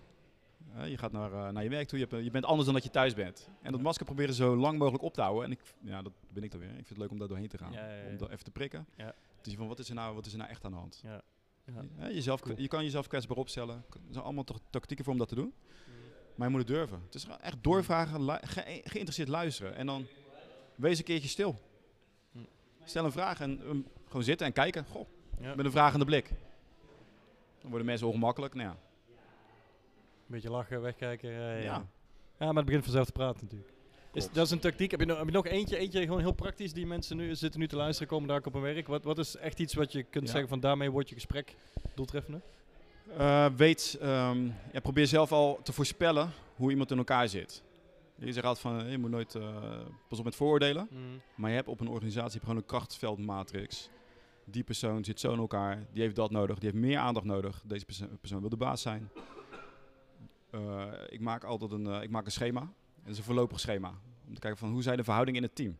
Eh, 0.74 0.88
je 0.88 0.98
gaat 0.98 1.12
naar, 1.12 1.32
eh, 1.32 1.48
naar 1.52 1.62
je 1.62 1.68
werk 1.68 1.88
toe, 1.88 1.98
je, 1.98 2.04
hebt, 2.04 2.16
een- 2.16 2.24
je 2.24 2.30
bent 2.30 2.44
anders 2.44 2.64
dan 2.64 2.74
dat 2.74 2.82
je 2.84 2.90
thuis 2.90 3.14
bent. 3.14 3.48
En 3.62 3.72
dat 3.72 3.80
masker 3.80 4.04
proberen 4.04 4.34
zo 4.34 4.56
lang 4.56 4.78
mogelijk 4.78 5.02
op 5.04 5.14
te 5.14 5.20
houden. 5.20 5.44
En 5.44 5.50
ik, 5.50 5.60
ja, 5.80 6.02
dat 6.02 6.12
ben 6.28 6.42
ik 6.42 6.50
dan 6.50 6.60
weer. 6.60 6.68
Ik 6.68 6.74
vind 6.74 6.88
het 6.88 6.98
leuk 6.98 7.10
om 7.10 7.18
daar 7.18 7.28
doorheen 7.28 7.48
te 7.48 7.58
gaan. 7.58 7.72
Om 8.10 8.16
dat 8.16 8.30
even 8.30 8.44
te 8.44 8.50
prikken. 8.50 8.86
Ja. 8.96 9.14
Te 9.40 9.50
zien 9.50 9.58
van 9.58 9.68
wat 9.68 9.78
is 9.78 9.88
er 9.88 9.94
nou, 9.94 10.14
wat 10.14 10.26
is 10.26 10.32
er 10.32 10.38
nou 10.38 10.50
echt 10.50 10.64
aan 10.64 10.70
de 10.70 10.76
hand. 10.76 11.00
Ja. 11.04 11.22
Jezelf, 12.08 12.40
Cool. 12.40 12.60
Je 12.60 12.68
kan 12.68 12.84
jezelf 12.84 13.06
kwetsbaar 13.06 13.36
opstellen. 13.36 13.84
Er 13.90 14.00
zijn 14.10 14.24
allemaal 14.24 14.44
toch 14.44 14.58
tactieken 14.70 15.04
voor 15.04 15.12
om 15.12 15.18
dat 15.18 15.28
te 15.28 15.34
doen. 15.34 15.54
Maar 16.34 16.46
je 16.48 16.54
moet 16.56 16.68
het 16.68 16.76
durven. 16.76 17.00
Het 17.04 17.14
is 17.14 17.26
echt 17.40 17.56
doorvragen, 17.60 18.24
lu- 18.24 18.38
ge- 18.40 18.80
geïnteresseerd 18.84 19.28
luisteren. 19.28 19.74
En 19.74 19.86
dan 19.86 20.06
wees 20.74 20.98
een 20.98 21.04
keertje 21.04 21.28
stil. 21.28 21.60
Hm. 22.32 22.38
Stel 22.84 23.04
een 23.04 23.12
vraag 23.12 23.40
en 23.40 23.60
um, 23.68 23.86
gewoon 24.06 24.22
zitten 24.22 24.46
en 24.46 24.52
kijken. 24.52 24.84
Goh, 24.90 25.08
Ja. 25.40 25.54
met 25.54 25.64
een 25.64 25.70
vragende 25.70 26.04
blik. 26.04 26.28
Dan 27.60 27.68
worden 27.68 27.86
mensen 27.86 28.06
ongemakkelijk. 28.06 28.54
Nou 28.54 28.68
ja, 28.68 28.76
beetje 30.34 30.50
lachen, 30.50 30.80
wegkijken. 30.82 31.30
Ja, 31.30 31.52
ja. 31.56 31.86
Maar 32.38 32.54
het 32.54 32.64
begint 32.64 32.84
vanzelf 32.84 33.06
te 33.06 33.12
praten 33.12 33.40
natuurlijk. 33.42 33.72
Is, 34.12 34.30
dat 34.30 34.44
is 34.46 34.50
een 34.52 34.58
tactiek. 34.58 34.90
Heb 34.90 35.00
je, 35.00 35.06
nog, 35.06 35.16
heb 35.18 35.26
je 35.26 35.32
nog 35.32 35.46
eentje, 35.46 35.76
eentje 35.76 36.02
gewoon 36.02 36.20
heel 36.20 36.32
praktisch 36.32 36.72
die 36.72 36.86
mensen 36.86 37.16
nu 37.16 37.34
zitten 37.34 37.60
nu 37.60 37.68
te 37.68 37.76
luisteren, 37.76 38.08
komen 38.08 38.28
daar 38.28 38.40
op 38.44 38.52
hun 38.52 38.62
werk? 38.62 38.86
Wat, 38.86 39.04
wat 39.04 39.18
is 39.18 39.36
echt 39.36 39.58
iets 39.60 39.74
wat 39.74 39.92
je 39.92 40.02
kunt 40.02 40.24
Ja. 40.24 40.30
zeggen 40.30 40.48
van 40.48 40.60
daarmee 40.60 40.90
wordt 40.90 41.08
je 41.08 41.14
gesprek 41.14 41.54
doeltreffender? 41.94 42.40
Eh, 43.16 43.46
weet, 43.56 43.98
ehm, 44.00 44.46
ja, 44.72 44.80
probeer 44.82 45.06
zelf 45.06 45.32
al 45.32 45.60
te 45.62 45.72
voorspellen 45.72 46.30
hoe 46.56 46.70
iemand 46.70 46.90
in 46.90 46.98
elkaar 46.98 47.28
zit. 47.28 47.62
Je 48.18 48.32
zegt 48.32 48.46
altijd 48.46 48.74
van, 48.74 48.90
je 48.90 48.98
moet 48.98 49.10
nooit, 49.10 49.34
eh, 49.34 49.64
pas 50.08 50.18
op 50.18 50.24
met 50.24 50.34
vooroordelen. 50.36 50.88
Maar 51.34 51.50
je 51.50 51.56
hebt 51.56 51.68
op 51.68 51.80
een 51.80 51.88
organisatie 51.88 52.40
gewoon 52.40 52.56
een 52.56 52.66
krachtveldmatrix. 52.66 53.88
Die 54.44 54.62
persoon 54.62 55.04
zit 55.04 55.20
zo 55.20 55.32
in 55.32 55.38
elkaar, 55.38 55.86
die 55.92 56.02
heeft 56.02 56.16
dat 56.16 56.30
nodig, 56.30 56.58
die 56.58 56.70
heeft 56.70 56.82
meer 56.84 56.98
aandacht 56.98 57.26
nodig. 57.26 57.62
Deze 57.66 57.84
perso- 57.84 58.06
persoon 58.20 58.40
wil 58.40 58.48
de 58.48 58.56
baas 58.56 58.82
zijn. 58.82 59.10
Eh, 60.54 60.92
ik 61.08 61.20
maak 61.20 61.44
altijd 61.44 61.70
een, 61.70 61.86
eh, 61.86 62.02
ik 62.02 62.10
maak 62.10 62.24
een 62.24 62.30
schema. 62.32 62.60
En 62.60 62.70
dat 63.02 63.12
is 63.12 63.18
een 63.18 63.24
voorlopig 63.24 63.60
schema. 63.60 63.88
Om 64.28 64.34
te 64.34 64.40
kijken 64.40 64.58
van 64.58 64.70
hoe 64.70 64.82
zijn 64.82 64.96
de 64.96 65.04
verhoudingen 65.04 65.40
in 65.42 65.46
het 65.46 65.56
team. 65.56 65.70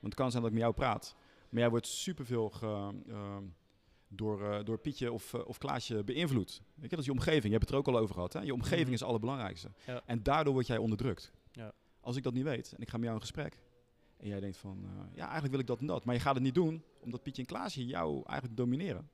Want 0.00 0.12
het 0.12 0.14
kan 0.14 0.30
zijn 0.30 0.42
dat 0.42 0.50
ik 0.52 0.58
met 0.58 0.66
jou 0.66 0.76
praat. 0.76 1.16
Maar 1.48 1.60
jij 1.60 1.70
wordt 1.70 1.86
superveel 1.86 2.50
ge, 2.50 2.90
ehm, 3.08 3.44
door, 4.08 4.50
eh, 4.52 4.64
door 4.64 4.78
Pietje 4.78 5.12
of, 5.12 5.34
of 5.34 5.58
Klaasje 5.58 6.04
beïnvloed. 6.04 6.62
Weet 6.74 6.82
je, 6.82 6.88
dat 6.88 6.98
is 6.98 7.04
je 7.04 7.10
omgeving. 7.12 7.44
Je 7.44 7.50
hebt 7.50 7.62
het 7.62 7.70
er 7.70 7.76
ook 7.76 7.88
al 7.88 7.98
over 7.98 8.14
gehad. 8.14 8.32
Hè? 8.32 8.40
Je 8.40 8.52
omgeving 8.54 8.82
Mhm. 8.84 8.92
is 8.92 8.98
het 9.00 9.08
allerbelangrijkste. 9.08 9.70
Ja. 9.86 10.02
En 10.06 10.22
daardoor 10.22 10.52
word 10.52 10.66
jij 10.66 10.78
onderdrukt. 10.78 11.32
Ja. 11.52 11.72
Als 12.00 12.16
ik 12.16 12.22
dat 12.22 12.32
niet 12.32 12.44
weet 12.44 12.72
en 12.72 12.80
ik 12.80 12.88
ga 12.88 12.94
met 12.96 13.02
jou 13.04 13.14
in 13.14 13.20
gesprek. 13.20 13.58
En 14.16 14.28
jij 14.28 14.40
denkt 14.40 14.56
van, 14.56 14.84
ja, 15.14 15.22
eigenlijk 15.22 15.50
wil 15.50 15.60
ik 15.60 15.66
dat 15.66 15.80
en 15.80 15.86
dat. 15.86 16.04
Maar 16.04 16.14
je 16.14 16.20
gaat 16.20 16.34
het 16.34 16.42
niet 16.42 16.54
doen, 16.54 16.82
omdat 17.00 17.22
Pietje 17.22 17.42
en 17.42 17.48
Klaasje 17.48 17.86
jou 17.86 18.22
eigenlijk 18.26 18.56
domineren. 18.56 19.08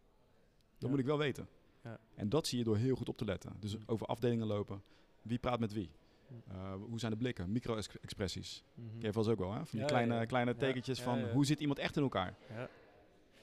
Dat 0.72 0.78
Ja. 0.78 0.88
moet 0.88 0.98
ik 0.98 1.04
wel 1.06 1.18
weten. 1.18 1.48
Ja. 1.82 1.98
En 2.14 2.28
dat 2.28 2.46
zie 2.46 2.58
je 2.58 2.64
door 2.64 2.76
heel 2.76 2.96
goed 2.96 3.08
op 3.08 3.16
te 3.16 3.24
letten. 3.24 3.52
Dus 3.60 3.74
Mhm. 3.76 3.82
over 3.86 4.06
afdelingen 4.06 4.46
lopen. 4.46 4.82
Wie 5.22 5.38
praat 5.38 5.60
met 5.60 5.72
wie? 5.72 5.90
Mhm. 6.28 6.56
Eh, 6.56 6.72
hoe 6.88 6.98
zijn 6.98 7.12
de 7.12 7.18
blikken? 7.18 7.52
Micro-expressies. 7.52 8.62
Mhm. 8.74 8.88
Ken 8.98 9.06
je 9.06 9.12
vast 9.12 9.28
ook 9.28 9.38
wel, 9.38 9.50
hè? 9.52 9.56
Van 9.56 9.66
die 9.70 9.80
Ja, 9.80 9.86
kleine, 9.86 10.14
ja, 10.14 10.20
ja. 10.20 10.26
kleine 10.26 10.56
tekentjes 10.56 11.00
van, 11.00 11.22
hoe 11.30 11.46
zit 11.46 11.60
iemand 11.60 11.78
echt 11.78 11.96
in 11.96 12.02
elkaar? 12.02 12.34
Ja. 12.48 12.68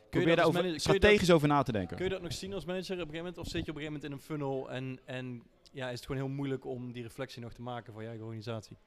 Probeer 0.10 0.36
daar 0.36 0.46
over 0.46 0.60
kun 0.60 0.68
je 0.68 0.74
dat- 0.74 0.82
strategisch 0.82 1.32
over 1.32 1.48
na 1.48 1.64
te 1.64 1.72
denken. 1.72 1.96
Kun 1.96 2.06
je 2.06 2.12
dat 2.12 2.22
nog 2.22 2.34
zien 2.34 2.54
als 2.54 2.66
manager 2.66 2.94
op 2.94 3.00
een 3.00 3.06
gegeven 3.06 3.26
moment? 3.26 3.38
Of 3.38 3.48
zit 3.48 3.66
je 3.66 3.72
op 3.72 3.78
een 3.78 3.84
gegeven 3.84 3.94
moment 3.94 4.04
in 4.04 4.12
een 4.12 4.20
funnel 4.40 4.72
en, 4.72 5.00
en 5.06 5.44
ja, 5.72 5.86
is 5.90 5.96
het 6.00 6.06
gewoon 6.06 6.22
heel 6.22 6.36
moeilijk 6.36 6.66
om 6.66 6.92
die 6.92 7.04
reflectie 7.04 7.42
nog 7.42 7.54
te 7.54 7.62
maken 7.62 7.94
voor 7.94 8.02
je 8.02 8.08
eigen 8.08 8.26
organisatie? 8.26 8.78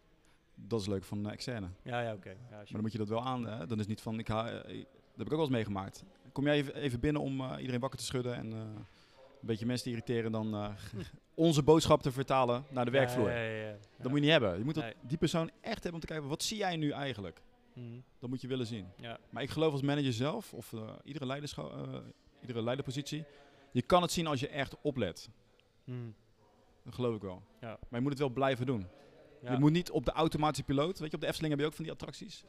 Dat 0.54 0.80
is 0.80 0.86
leuk 0.86 1.04
van 1.04 1.26
eh, 1.26 1.32
externe. 1.32 1.68
Ja, 1.82 2.00
ja, 2.00 2.12
oké. 2.14 2.28
Ja, 2.30 2.36
Maar 2.50 2.66
dan 2.70 2.80
moet 2.80 2.92
je 2.92 2.98
dat 2.98 3.08
wel 3.08 3.24
aan. 3.24 3.46
Hè? 3.46 3.66
Dan 3.66 3.78
is 3.78 3.86
niet 3.86 4.00
van, 4.00 4.18
ik 4.18 4.28
ha, 4.28 4.48
eh, 4.48 4.52
dat 4.52 4.66
heb 5.16 5.26
ik 5.26 5.26
ook 5.26 5.28
wel 5.30 5.40
eens 5.40 5.48
meegemaakt. 5.50 6.04
Kom 6.32 6.44
jij 6.44 6.54
even, 6.54 6.74
even 6.74 7.00
binnen 7.00 7.22
om 7.22 7.54
iedereen 7.58 7.80
wakker 7.80 7.98
te 7.98 8.04
schudden 8.04 8.34
en 8.34 8.52
een 9.40 9.46
beetje 9.46 9.66
mensen 9.66 9.84
te 9.84 9.90
irriteren, 9.90 10.32
dan 10.32 10.54
eh, 10.54 10.70
onze 11.34 11.62
boodschap 11.62 12.02
te 12.02 12.12
vertalen 12.12 12.64
naar 12.70 12.84
de 12.84 12.90
werkvloer. 12.90 13.30
Ja, 13.30 13.42
ja, 13.42 13.66
ja. 13.68 13.76
Dat 13.96 14.06
moet 14.06 14.14
je 14.14 14.20
niet 14.20 14.30
hebben. 14.30 14.58
Je 14.58 14.64
moet 14.64 14.74
dat, 14.74 14.84
Nee. 14.84 14.94
die 15.02 15.18
persoon 15.18 15.50
echt 15.60 15.82
hebben 15.82 15.94
om 15.94 16.00
te 16.00 16.06
kijken, 16.06 16.28
wat 16.28 16.42
zie 16.42 16.56
jij 16.56 16.76
nu 16.76 16.90
eigenlijk? 16.90 17.42
Mhm. 17.74 18.00
Dat 18.18 18.28
moet 18.30 18.40
je 18.40 18.48
willen 18.48 18.66
zien. 18.66 18.86
Ja. 18.96 19.18
Maar 19.30 19.42
ik 19.42 19.50
geloof 19.50 19.72
als 19.72 19.82
manager 19.82 20.12
zelf, 20.12 20.54
of 20.54 20.72
eh, 20.72 20.80
iedere, 21.04 21.32
eh, 21.56 21.98
iedere 22.40 22.62
leiderpositie, 22.62 23.24
je 23.72 23.82
kan 23.82 24.02
het 24.02 24.12
zien 24.12 24.26
als 24.26 24.40
je 24.40 24.48
echt 24.48 24.76
oplet. 24.82 25.28
Mhm. 25.84 26.10
Dat 26.84 26.94
geloof 26.94 27.14
ik 27.16 27.22
wel. 27.22 27.42
Ja. 27.60 27.68
Maar 27.68 27.78
je 27.90 28.00
moet 28.00 28.10
het 28.10 28.18
wel 28.18 28.30
blijven 28.30 28.66
doen. 28.66 28.86
Je 29.42 29.58
moet 29.58 29.72
niet 29.72 29.90
op 29.90 30.04
de 30.04 30.12
automatische 30.12 30.64
piloot. 30.64 30.98
Weet 30.98 31.10
je, 31.10 31.14
op 31.16 31.20
de 31.20 31.26
Efteling 31.26 31.50
heb 31.52 31.60
je 31.60 31.66
ook 31.66 31.74
van 31.74 31.84
die 31.84 31.92
attracties. 31.92 32.44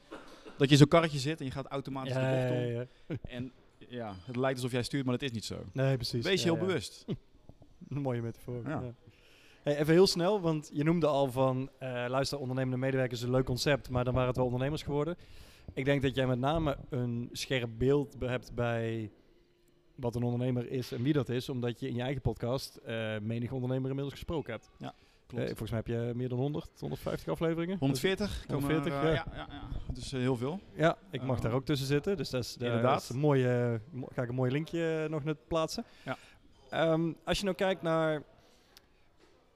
Dat 0.58 0.67
je 0.67 0.73
in 0.73 0.78
zo'n 0.78 0.88
karretje 0.88 1.19
zit 1.19 1.39
en 1.39 1.45
je 1.45 1.52
gaat 1.52 1.65
automatisch 1.67 2.13
de 2.13 2.19
bocht 2.19 2.32
ja, 2.32 2.49
om. 2.49 2.56
ja, 2.56 2.86
ja. 3.08 3.15
En 3.21 3.52
ja, 3.89 4.15
het 4.25 4.36
lijkt 4.36 4.56
alsof 4.58 4.71
jij 4.71 4.84
stuurt, 4.84 5.06
maar 5.06 5.13
dat 5.13 5.23
is 5.30 5.32
niet 5.32 5.45
zo. 5.45 5.56
Nee, 5.73 5.95
precies. 5.95 6.23
Wees 6.23 6.41
je 6.43 6.47
Ja, 6.47 6.54
heel 6.54 6.62
ja. 6.62 6.67
bewust. 6.67 7.06
Een 7.89 8.02
mooie 8.02 8.21
metafoor. 8.21 8.62
Ja. 8.63 8.82
Ja. 8.82 8.93
Hey, 9.63 9.78
even 9.78 9.93
heel 9.93 10.08
snel, 10.08 10.41
want 10.41 10.69
je 10.73 10.84
noemde 10.84 11.08
al 11.08 11.32
van 11.32 11.69
eh 11.80 12.06
luister, 12.08 12.39
ondernemende 12.39 12.78
medewerkers 12.78 13.19
is 13.19 13.25
een 13.25 13.32
leuk 13.34 13.45
concept, 13.45 13.89
maar 13.89 14.04
dan 14.04 14.13
waren 14.13 14.28
het 14.28 14.38
wel 14.38 14.45
ondernemers 14.45 14.84
geworden. 14.84 15.15
Ik 15.73 15.86
denk 15.86 16.02
dat 16.02 16.15
jij 16.15 16.28
met 16.28 16.39
name 16.39 16.78
een 16.89 17.30
scherp 17.32 17.69
beeld 17.78 18.17
be- 18.17 18.28
hebt 18.28 18.54
bij 18.56 19.12
wat 19.95 20.15
een 20.15 20.23
ondernemer 20.23 20.71
is 20.71 20.91
en 20.91 21.04
wie 21.04 21.13
dat 21.13 21.30
is, 21.30 21.49
omdat 21.49 21.80
je 21.80 21.88
in 21.88 21.95
je 21.95 22.02
eigen 22.02 22.21
podcast 22.21 22.75
eh 22.75 23.19
menig 23.19 23.52
ondernemer 23.52 23.89
inmiddels 23.89 24.13
gesproken 24.13 24.54
hebt. 24.54 24.69
Klopt. 25.29 25.43
Eh, 25.43 25.47
volgens 25.57 25.71
mij 25.71 25.79
heb 25.85 25.87
je 25.87 26.11
meer 26.15 26.29
dan 26.29 26.37
100, 26.37 26.69
150 26.79 27.31
afleveringen. 27.33 27.77
140? 27.79 28.45
komen 28.47 28.63
140, 28.63 28.93
er, 29.01 29.09
eh, 29.09 29.15
ja. 29.15 29.25
ja. 29.31 29.37
Ja, 29.37 29.47
ja, 29.87 29.93
Dus 29.93 30.13
eh, 30.13 30.19
heel 30.19 30.35
veel. 30.35 30.59
Ja, 30.73 30.97
ik 31.11 31.21
mag 31.23 31.39
daar 31.39 31.51
ook 31.51 31.65
tussen 31.65 31.87
zitten. 31.87 32.17
Dus 32.17 32.29
dat 32.29 32.43
is, 32.43 32.57
inderdaad. 32.59 33.01
is 33.01 33.09
een 33.09 33.19
mooie, 33.19 33.81
mo- 33.91 34.07
ga 34.13 34.21
ik 34.21 34.29
een 34.29 34.35
mooi 34.35 34.51
linkje 34.51 35.07
nog 35.09 35.23
net 35.23 35.47
plaatsen. 35.47 35.85
Ja. 36.05 36.17
Ehm, 36.69 37.11
als 37.23 37.37
je 37.37 37.43
nou 37.43 37.55
kijkt 37.55 37.81
naar 37.81 38.23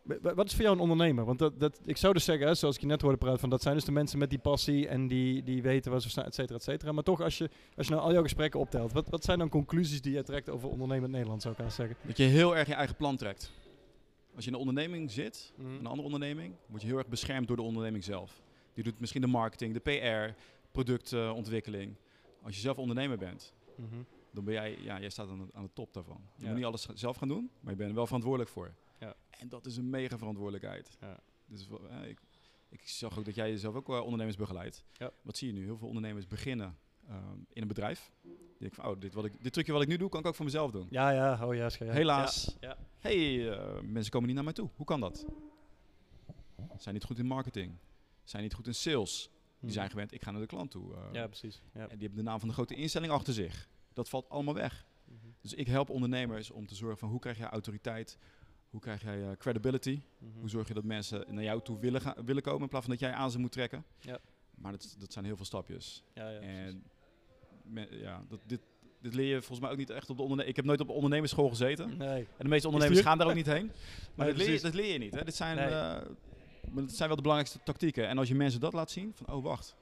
Wa- 0.04 0.18
wa- 0.22 0.34
Wat 0.34 0.46
is 0.46 0.54
voor 0.54 0.62
jou 0.64 0.76
een 0.76 0.82
ondernemer? 0.82 1.26
Want 1.26 1.40
dat, 1.40 1.60
dat, 1.60 1.80
ik 1.86 1.98
zou 1.98 2.14
dus 2.14 2.24
zeggen, 2.24 2.48
hè, 2.48 2.54
zoals 2.56 2.76
ik 2.76 2.82
je 2.82 2.88
net 2.88 3.02
hoorde 3.02 3.18
praten, 3.18 3.40
van 3.40 3.50
dat 3.50 3.62
zijn 3.62 3.76
dus 3.76 3.86
de 3.86 3.92
mensen 3.92 4.20
met 4.20 4.30
die 4.30 4.40
passie 4.40 4.88
en 4.88 5.08
die, 5.08 5.44
die 5.44 5.62
weten 5.62 5.92
waar 5.92 6.02
ze 6.02 6.10
staan, 6.10 6.26
et 6.26 6.34
cetera, 6.36 6.56
et 6.58 6.64
cetera. 6.64 6.92
Maar 6.92 7.04
toch, 7.04 7.22
als 7.22 7.38
je, 7.38 7.50
als 7.78 7.88
je 7.88 7.94
nou 7.94 8.06
al 8.06 8.14
jouw 8.14 8.22
gesprekken 8.22 8.60
optelt, 8.60 8.92
wat, 8.92 9.10
wat 9.10 9.24
zijn 9.24 9.40
dan 9.40 9.50
conclusies 9.50 10.02
die 10.02 10.14
je 10.14 10.24
trekt 10.24 10.50
over 10.50 10.70
ondernemend 10.70 11.12
Nederland, 11.12 11.42
zou 11.42 11.54
ik 11.54 11.60
gaan 11.60 11.72
zeggen? 11.72 11.96
Dat 12.02 12.18
je 12.18 12.24
heel 12.24 12.58
erg 12.58 12.68
je 12.68 12.74
eigen 12.74 12.96
plan 12.96 13.18
trekt. 13.18 13.52
Als 14.36 14.44
je 14.44 14.50
in 14.50 14.54
een 14.56 14.60
onderneming 14.68 15.12
zit, 15.12 15.54
Mhm. 15.56 15.68
een 15.68 15.86
andere 15.86 16.06
onderneming, 16.06 16.56
word 16.68 16.82
je 16.82 16.88
heel 16.88 16.98
erg 16.98 17.08
beschermd 17.08 17.48
door 17.48 17.56
de 17.58 17.62
onderneming 17.64 18.04
zelf. 18.04 18.42
Die 18.74 18.84
doet 18.84 19.00
misschien 19.00 19.22
de 19.22 19.28
marketing, 19.28 19.74
de 19.74 19.80
PR, 19.80 20.40
productontwikkeling. 20.72 21.96
Als 22.42 22.56
je 22.56 22.62
zelf 22.62 22.78
ondernemer 22.78 23.18
bent, 23.18 23.54
Mhm. 23.78 23.96
dan 24.32 24.44
ben 24.44 24.54
jij, 24.54 24.78
ja, 24.82 25.00
jij 25.00 25.10
staat 25.10 25.30
aan 25.30 25.38
de, 25.38 25.54
aan 25.54 25.64
de 25.64 25.74
top 25.74 25.94
daarvan. 25.94 26.22
Je 26.36 26.42
Ja. 26.42 26.48
moet 26.48 26.58
niet 26.58 26.66
alles 26.66 26.88
zelf 26.94 27.18
gaan 27.18 27.28
doen, 27.28 27.50
maar 27.60 27.72
je 27.72 27.78
bent 27.78 27.90
er 27.90 27.96
wel 27.96 28.06
verantwoordelijk 28.06 28.50
voor. 28.52 28.74
Ja. 29.00 29.16
En 29.30 29.50
dat 29.50 29.66
is 29.66 29.78
een 29.78 29.90
mega 29.90 30.18
verantwoordelijkheid. 30.18 30.98
Ja. 31.02 31.20
Dus 31.46 31.68
eh, 31.90 32.08
ik, 32.10 32.20
ik 32.70 32.88
zag 32.88 33.18
ook 33.20 33.26
dat 33.26 33.36
jij 33.36 33.50
jezelf 33.50 33.76
ook 33.76 33.88
wel 33.88 34.04
ondernemers 34.04 34.38
begeleidt. 34.38 34.84
Ja. 34.94 35.12
Wat 35.22 35.38
zie 35.38 35.48
je 35.48 35.54
nu? 35.54 35.64
Heel 35.64 35.78
veel 35.78 35.88
ondernemers 35.88 36.28
beginnen 36.28 36.78
ehm, 37.08 37.38
in 37.54 37.62
een 37.62 37.68
bedrijf. 37.68 38.12
Van, 38.72 38.86
oh, 38.86 39.00
dit, 39.00 39.14
wat 39.14 39.26
ik, 39.26 39.44
dit 39.44 39.54
trucje 39.54 39.72
wat 39.74 39.82
ik 39.82 39.88
nu 39.88 39.98
doe, 39.98 40.10
kan 40.10 40.20
ik 40.20 40.26
ook 40.26 40.36
voor 40.36 40.46
mezelf 40.46 40.72
doen. 40.72 40.88
Ja, 40.90 41.10
ja, 41.10 41.46
oh 41.48 41.56
ja. 41.56 41.70
Helaas. 41.80 42.56
Ja. 42.60 42.78
hey, 43.00 43.50
eh, 43.52 43.82
mensen 43.82 44.12
komen 44.12 44.26
niet 44.28 44.36
naar 44.36 44.44
mij 44.46 44.54
toe. 44.54 44.70
Hoe 44.76 44.86
kan 44.86 45.00
dat? 45.00 45.26
Zijn 46.78 46.94
niet 46.94 47.04
goed 47.04 47.20
in 47.20 47.26
marketing. 47.26 47.76
Zijn 48.24 48.44
niet 48.44 48.54
goed 48.54 48.68
in 48.68 48.76
sales. 48.76 49.30
Die 49.60 49.72
zijn 49.72 49.90
gewend, 49.90 50.14
ik 50.14 50.22
ga 50.24 50.32
naar 50.32 50.42
de 50.42 50.48
klant 50.48 50.72
toe. 50.72 50.94
eh. 50.96 51.02
Ja, 51.12 51.28
precies. 51.28 51.62
Ja. 51.74 51.82
En 51.82 51.98
die 51.98 52.08
hebben 52.08 52.18
de 52.18 52.30
naam 52.30 52.40
van 52.40 52.48
de 52.48 52.54
grote 52.54 52.76
instelling 52.76 53.12
achter 53.12 53.34
zich. 53.34 53.70
Dat 53.94 54.10
valt 54.10 54.30
allemaal 54.30 54.54
weg. 54.54 54.86
Mhm. 55.06 55.18
Dus 55.42 55.54
ik 55.54 55.68
help 55.68 55.90
ondernemers 55.90 56.52
om 56.52 56.68
te 56.68 56.76
zorgen 56.76 56.98
van 56.98 57.10
hoe 57.10 57.20
krijg 57.20 57.38
jij 57.38 57.48
autoriteit, 57.50 58.18
hoe 58.70 58.80
krijg 58.80 59.02
jij 59.02 59.24
eh, 59.30 59.38
credibility, 59.38 60.02
Mhm. 60.18 60.40
hoe 60.40 60.50
zorg 60.50 60.68
je 60.68 60.74
dat 60.74 60.84
mensen 60.84 61.26
naar 61.34 61.44
jou 61.44 61.62
toe 61.62 61.80
willen, 61.80 62.02
gaan, 62.02 62.26
willen 62.26 62.42
komen 62.42 62.62
in 62.62 62.68
plaats 62.70 62.86
van 62.86 62.94
dat 62.96 63.04
jij 63.04 63.14
aan 63.14 63.32
ze 63.32 63.40
moet 63.40 63.52
trekken. 63.52 63.86
Ja. 64.00 64.20
Maar 64.56 64.72
dat, 64.72 64.96
dat 65.00 65.14
zijn 65.14 65.26
heel 65.26 65.36
veel 65.36 65.46
stapjes. 65.46 66.04
Ja, 66.14 66.30
ja, 66.30 66.40
precies. 66.40 66.56
en 66.58 66.84
me- 67.64 67.88
ja, 68.02 68.24
dat, 68.30 68.40
dit, 68.46 68.60
dit 69.02 69.14
leer 69.14 69.28
je 69.28 69.38
volgens 69.40 69.60
mij 69.60 69.70
ook 69.72 69.78
niet 69.78 69.90
echt 69.90 70.10
op 70.10 70.16
de 70.18 70.22
ondernemers. 70.22 70.50
Ik 70.50 70.56
heb 70.56 70.66
nooit 70.66 70.80
op 70.82 70.88
de 70.88 70.94
ondernemersschool 70.94 71.50
gezeten. 71.50 71.98
Nee. 71.98 72.20
En 72.20 72.26
de 72.38 72.48
meeste 72.48 72.68
ondernemers 72.68 73.02
gaan 73.02 73.18
daar 73.18 73.28
ook 73.28 73.34
niet 73.36 73.46
heen. 73.46 73.72
Maar 74.16 74.26
Nee, 74.26 74.36
dat, 74.36 74.46
leer 74.46 74.62
dat 74.62 74.74
leer 74.74 74.92
je 74.94 74.98
niet. 75.00 75.16
Hè. 75.16 75.24
Dit 75.24 75.36
zijn, 75.36 75.56
Nee. 75.56 75.66
eh, 75.66 75.72
maar 76.72 76.84
dat 76.84 76.92
zijn 76.92 77.08
wel 77.08 77.16
de 77.18 77.22
belangrijkste 77.24 77.60
tactieken. 77.64 78.08
En 78.08 78.18
als 78.18 78.28
je 78.28 78.36
mensen 78.36 78.60
dat 78.60 78.74
laat 78.74 78.92
zien, 78.92 79.12
van 79.16 79.36
oh 79.36 79.44
wacht. 79.44 79.76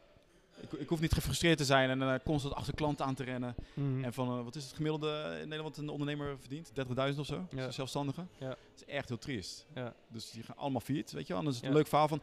Ik, 0.62 0.72
ik 0.80 0.90
hoef 0.90 1.00
niet 1.02 1.14
gefrustreerd 1.14 1.58
te 1.58 1.66
zijn 1.66 1.90
en 1.90 2.02
eh, 2.02 2.20
constant 2.26 2.54
achter 2.54 2.74
klanten 2.74 3.06
aan 3.06 3.16
te 3.16 3.24
rennen. 3.24 3.56
Mhm. 3.74 4.04
En 4.04 4.14
van, 4.14 4.38
eh, 4.38 4.44
wat 4.44 4.56
is 4.56 4.64
het 4.64 4.74
gemiddelde 4.74 5.38
in 5.42 5.48
Nederland 5.48 5.78
een 5.78 5.90
ondernemer 5.90 6.38
verdient? 6.40 6.72
30.000 7.14 7.20
of 7.20 7.26
zo? 7.26 7.48
Ja. 7.56 7.72
Zelfstandige? 7.72 8.26
Ja. 8.38 8.48
Dat 8.48 8.58
is 8.76 8.86
echt 8.86 9.08
heel 9.08 9.18
triest. 9.18 9.66
Ja. 9.76 9.94
Dus 10.08 10.32
die 10.32 10.44
gaan 10.44 10.58
allemaal 10.58 10.82
failliet, 10.82 11.12
weet 11.12 11.28
je 11.28 11.34
wel. 11.34 11.38
En 11.38 11.44
dan 11.44 11.54
is 11.54 11.60
het 11.60 11.70
een 11.70 11.76
leuk 11.76 11.88
verhaal 11.88 12.08
van, 12.08 12.22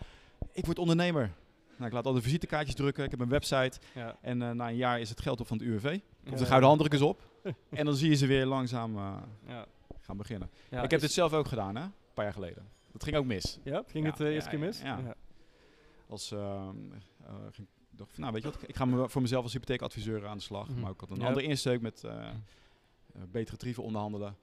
ik 0.52 0.64
word 0.64 0.78
ondernemer. 0.78 1.32
Nou, 1.78 1.90
ik 1.90 1.92
laat 1.92 2.06
al 2.06 2.12
de 2.12 2.22
visitekaartjes 2.22 2.74
drukken, 2.74 3.04
ik 3.04 3.10
heb 3.10 3.20
een 3.20 3.28
website. 3.28 3.78
Ja. 3.94 4.16
En 4.20 4.42
eh, 4.42 4.50
na 4.50 4.68
een 4.68 4.76
jaar 4.76 5.00
is 5.00 5.08
het 5.08 5.20
geld 5.20 5.40
op 5.40 5.46
van 5.46 5.56
het 5.58 5.66
UWV. 5.66 5.98
Komt 6.24 6.38
de 6.38 6.46
gouden 6.46 6.68
handdruk 6.68 6.92
eens 6.92 7.02
op. 7.02 7.26
en 7.70 7.84
dan 7.84 7.94
zie 7.94 8.08
je 8.08 8.16
ze 8.16 8.26
weer 8.26 8.46
langzaam 8.46 8.96
eh, 8.96 9.16
Ja. 9.46 9.66
gaan 10.00 10.16
beginnen. 10.16 10.50
Ik 10.82 10.90
heb 10.90 11.00
dit 11.00 11.12
zelf 11.12 11.32
ook 11.32 11.48
gedaan, 11.48 11.76
hè? 11.76 11.82
Een 11.82 11.92
paar 12.14 12.24
jaar 12.24 12.34
geleden. 12.34 12.68
Dat 12.92 13.04
ging 13.04 13.16
ook 13.16 13.24
mis. 13.24 13.58
Ja, 13.62 13.82
ging 13.86 14.06
het 14.06 14.16
de 14.16 14.24
ja, 14.24 14.30
eerste 14.30 14.50
keer 14.50 14.58
mis? 14.58 14.80
ja. 14.80 15.14
Als, 16.08 16.30
ehm, 16.32 16.76
eh, 17.26 17.34
ging, 17.50 17.68
dacht 17.90 18.18
nou 18.18 18.32
weet 18.32 18.42
je 18.42 18.50
wat, 18.50 18.62
ik 18.66 18.76
ga 18.76 18.84
me 18.84 19.08
voor 19.08 19.22
mezelf 19.22 19.42
als 19.42 19.52
hypotheekadviseur 19.52 20.26
aan 20.26 20.36
de 20.36 20.42
slag. 20.42 20.68
Mhm. 20.68 20.80
Maar 20.80 20.90
ik 20.90 21.00
had 21.00 21.10
een 21.10 21.22
andere 21.22 21.46
insteek 21.46 21.80
met 21.80 22.04
eh, 22.04 22.28
eh, 22.28 22.34
betere 23.30 23.56
tarieven 23.56 23.82
onderhandelen. 23.82 24.36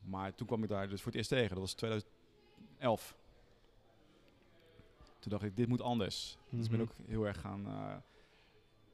Maar 0.00 0.34
toen 0.34 0.46
kwam 0.46 0.62
ik 0.62 0.68
daar 0.68 0.88
dus 0.88 0.98
voor 1.00 1.06
het 1.06 1.16
eerst 1.16 1.28
tegen. 1.28 1.48
Dat 1.48 1.58
was 1.58 1.74
2011. 1.74 3.16
Toen 5.28 5.38
dacht 5.38 5.50
ik, 5.50 5.56
dit 5.56 5.68
moet 5.68 5.80
anders. 5.80 6.38
Dus 6.50 6.64
ik 6.64 6.70
ben 6.70 6.80
Mhm. 6.80 6.88
ook 6.90 7.06
heel 7.08 7.26
erg 7.26 7.40
gaan... 7.40 7.66
eh, 7.66 7.94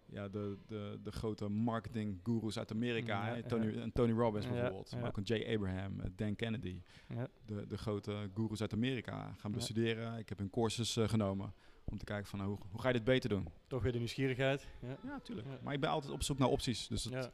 ja, 0.07 0.29
de, 0.29 0.57
de, 0.67 0.99
de 1.03 1.13
grote 1.13 1.49
marketing 1.49 2.21
gurus 2.23 2.59
uit 2.59 2.71
Amerika. 2.73 3.27
Ja, 3.27 3.35
hè, 3.35 3.43
Tony, 3.43 3.67
ja. 3.79 3.87
Tony 3.93 4.13
Robbins 4.13 4.47
bijvoorbeeld. 4.49 4.91
ja. 4.91 4.99
Maar 4.99 5.09
ook 5.09 5.17
een 5.17 5.23
Jay 5.23 5.55
Abraham, 5.55 6.01
eh, 6.01 6.07
Dan 6.17 6.37
Kennedy. 6.37 6.81
Ja. 7.09 7.29
De, 7.47 7.67
de 7.67 7.79
grote 7.79 8.29
gurus 8.35 8.61
uit 8.61 8.73
Amerika 8.73 9.33
gaan 9.39 9.53
bestuderen. 9.53 10.19
Ik 10.19 10.29
heb 10.29 10.39
hun 10.39 10.51
courses 10.51 10.97
eh, 10.97 11.09
genomen. 11.09 11.53
Om 11.85 11.99
te 11.99 12.05
kijken 12.05 12.27
van 12.27 12.39
nou, 12.39 12.51
hoe, 12.51 12.59
hoe 12.71 12.81
ga 12.81 12.89
je 12.89 12.95
dit 12.95 13.05
beter 13.05 13.29
doen? 13.29 13.49
Toch 13.67 13.83
weer 13.83 13.93
de 13.93 13.99
nieuwsgierigheid. 13.99 14.67
Ja. 14.81 14.97
Ja, 15.05 15.21
tuurlijk. 15.21 15.49
Maar 15.63 15.75
ik 15.75 15.81
ben 15.81 15.91
altijd 15.91 16.13
op 16.13 16.23
zoek 16.23 16.39
naar 16.39 16.49
opties. 16.49 16.87
Dus 16.89 17.03
dat, 17.03 17.31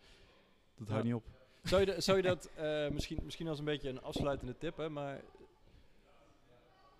dat 0.76 0.88
houdt 0.88 1.04
niet 1.04 1.14
op. 1.14 1.24
Zou, 1.62 1.80
je 1.80 1.86
de- 1.94 2.00
zou 2.00 2.16
je 2.16 2.22
dat 2.34 2.50
misschien, 2.92 3.18
misschien 3.24 3.48
als 3.48 3.58
een 3.58 3.64
beetje 3.64 3.88
een 3.88 4.02
afsluitende 4.02 4.56
tip, 4.58 4.76
hè, 4.76 4.88
maar... 4.88 5.20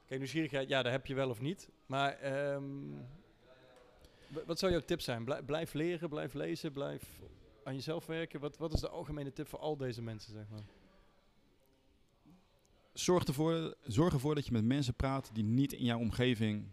Kijk, 0.09 0.21
nieuwsgierigheid, 0.21 0.69
ja, 0.69 0.83
daar 0.83 0.93
heb 0.93 1.07
je 1.07 1.15
wel 1.15 1.31
of 1.31 1.41
niet. 1.41 1.69
Maar 1.87 2.13
ehm, 2.13 2.63
wa- 4.29 4.45
wat 4.47 4.59
zou 4.59 4.73
jouw 4.73 4.81
tip 4.81 5.01
zijn? 5.01 5.25
Blij- 5.25 5.43
blijf 5.43 5.73
leren, 5.73 6.09
blijf 6.09 6.35
lezen, 6.35 6.73
blijf 6.73 7.21
aan 7.65 7.75
jezelf 7.75 8.07
werken. 8.07 8.41
Wat, 8.41 8.57
wat 8.57 8.73
is 8.73 8.81
de 8.81 8.89
algemene 8.89 9.33
tip 9.33 9.49
voor 9.49 9.59
al 9.59 9.77
deze 9.77 10.03
mensen, 10.03 10.33
zeg 10.33 10.49
maar? 10.49 10.63
Zorg 12.93 13.25
ervoor, 13.25 13.75
zorg 13.83 14.13
ervoor 14.13 14.35
dat 14.35 14.47
je 14.47 14.53
met 14.53 14.65
mensen 14.65 14.95
praat 14.95 15.31
die 15.33 15.45
niet 15.45 15.73
in 15.73 15.85
jouw 15.85 15.99
omgeving 15.99 16.65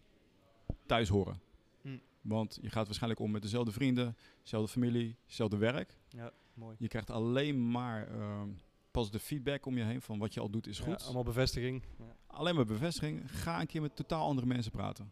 thuis 0.85 1.09
horen. 1.09 1.39
Hm. 1.81 1.97
Want 2.21 2.57
je 2.61 2.69
gaat 2.69 2.85
waarschijnlijk 2.85 3.21
om 3.21 3.31
met 3.31 3.41
dezelfde 3.41 3.71
vrienden, 3.71 4.17
dezelfde 4.41 4.71
familie, 4.71 5.15
dezelfde 5.27 5.57
werk. 5.57 5.97
Ja, 6.09 6.31
mooi. 6.53 6.75
Je 6.79 6.87
krijgt 6.87 7.09
alleen 7.09 7.71
maar 7.71 8.07
ehm 8.07 8.49
positieve 8.95 9.25
feedback 9.25 9.65
om 9.65 9.77
je 9.77 9.83
heen 9.83 10.01
van 10.01 10.19
wat 10.19 10.33
je 10.33 10.39
al 10.39 10.49
doet 10.49 10.67
is 10.67 10.77
Ja, 10.77 10.83
goed. 10.83 11.03
allemaal 11.03 11.23
bevestiging. 11.23 11.83
Ja. 11.97 12.15
Alleen 12.27 12.55
maar 12.55 12.65
bevestiging. 12.65 13.21
Ga 13.25 13.59
een 13.59 13.67
keer 13.67 13.81
met 13.81 13.95
totaal 13.95 14.27
andere 14.27 14.47
mensen 14.47 14.71
praten. 14.71 15.11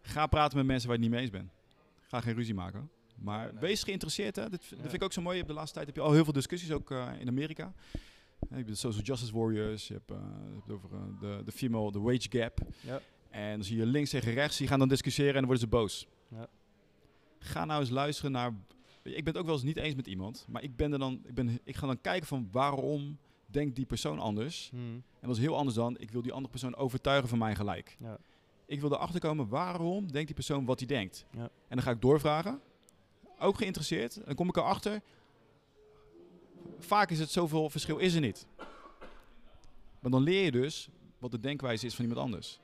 Ga 0.00 0.26
praten 0.26 0.56
met 0.56 0.66
mensen 0.66 0.88
waar 0.88 0.96
je 0.96 1.02
niet 1.02 1.12
mee 1.12 1.20
eens 1.20 1.30
bent. 1.30 1.50
Ga 2.00 2.20
geen 2.20 2.34
ruzie 2.34 2.54
maken. 2.54 2.90
Maar 3.16 3.52
nee. 3.52 3.60
wees 3.60 3.82
geïnteresseerd. 3.82 4.36
Hè? 4.36 4.50
Dit, 4.50 4.70
dat 4.70 4.80
vind 4.80 4.92
ik 4.92 5.02
ook 5.02 5.12
zo 5.12 5.22
mooi. 5.22 5.36
Hebt 5.36 5.48
de 5.48 5.54
laatste 5.54 5.74
tijd 5.74 5.86
heb 5.86 5.96
je 5.96 6.02
al 6.02 6.12
heel 6.12 6.24
veel 6.24 6.32
discussies, 6.32 6.72
ook 6.72 6.90
eh, 6.90 7.08
in 7.18 7.28
Amerika. 7.28 7.74
Je 8.48 8.54
hebt 8.54 8.68
de 8.68 8.74
Social 8.74 9.02
Justice 9.02 9.32
Warriors. 9.32 9.88
Je 9.88 9.94
hebt, 9.94 10.10
eh, 10.10 10.16
je 10.46 10.54
hebt 10.54 10.70
over 10.70 10.88
eh, 10.92 11.20
de, 11.20 11.42
de 11.44 11.52
female, 11.52 11.92
de 11.92 12.00
wage 12.00 12.26
gap. 12.30 12.60
Ja. 12.80 13.00
En 13.30 13.54
dan 13.54 13.64
zie 13.64 13.76
je 13.76 13.86
links 13.86 14.10
tegen 14.10 14.32
rechts. 14.32 14.56
Die 14.56 14.68
gaan 14.68 14.78
dan 14.78 14.88
discussiëren 14.88 15.34
en 15.34 15.38
dan 15.38 15.46
worden 15.46 15.62
ze 15.62 15.68
boos. 15.68 16.06
Ja. 16.28 16.46
Ga 17.38 17.64
nou 17.64 17.80
eens 17.80 17.90
luisteren 17.90 18.32
naar... 18.32 18.52
Ik 19.02 19.24
ben 19.24 19.32
het 19.32 19.36
ook 19.36 19.44
wel 19.44 19.54
eens 19.54 19.64
niet 19.64 19.76
eens 19.76 19.94
met 19.94 20.06
iemand. 20.06 20.46
Maar 20.48 20.62
ik, 20.62 20.76
ben 20.76 20.92
er 20.92 20.98
dan, 20.98 21.22
ik, 21.24 21.34
ben, 21.34 21.60
ik 21.64 21.76
ga 21.76 21.86
dan 21.86 22.00
kijken 22.00 22.26
van 22.26 22.48
waarom 22.50 23.18
denkt 23.54 23.76
die 23.76 23.86
persoon 23.86 24.18
anders. 24.18 24.68
Hm. 24.70 24.76
En 24.76 25.02
dat 25.28 25.36
is 25.36 25.38
heel 25.42 25.56
anders 25.56 25.76
dan, 25.76 25.98
ik 25.98 26.10
wil 26.10 26.22
die 26.22 26.32
andere 26.32 26.50
persoon 26.50 26.76
overtuigen 26.76 27.28
van 27.28 27.38
mijn 27.38 27.56
gelijk. 27.56 27.96
Ja. 27.98 28.18
Ik 28.66 28.80
wil 28.80 28.92
erachter 28.92 29.20
komen, 29.20 29.48
waarom 29.48 30.00
denkt 30.12 30.26
die 30.26 30.34
persoon 30.34 30.64
wat 30.64 30.78
hij 30.78 30.88
denkt? 30.88 31.26
Ja. 31.30 31.40
En 31.42 31.50
dan 31.76 31.82
ga 31.82 31.90
ik 31.90 32.00
doorvragen. 32.00 32.60
Ook 33.38 33.56
geïnteresseerd. 33.56 34.24
Dan 34.24 34.34
kom 34.34 34.48
ik 34.48 34.56
erachter. 34.56 35.00
Vaak 36.78 37.10
is 37.10 37.18
het 37.18 37.30
zoveel 37.30 37.70
verschil 37.70 37.98
is 37.98 38.14
er 38.14 38.20
niet. 38.20 38.46
Maar 40.00 40.10
dan 40.10 40.22
leer 40.22 40.44
je 40.44 40.50
dus 40.50 40.88
wat 41.18 41.30
de 41.30 41.40
denkwijze 41.40 41.86
is 41.86 41.94
van 41.94 42.04
iemand 42.04 42.22
anders. 42.26 42.60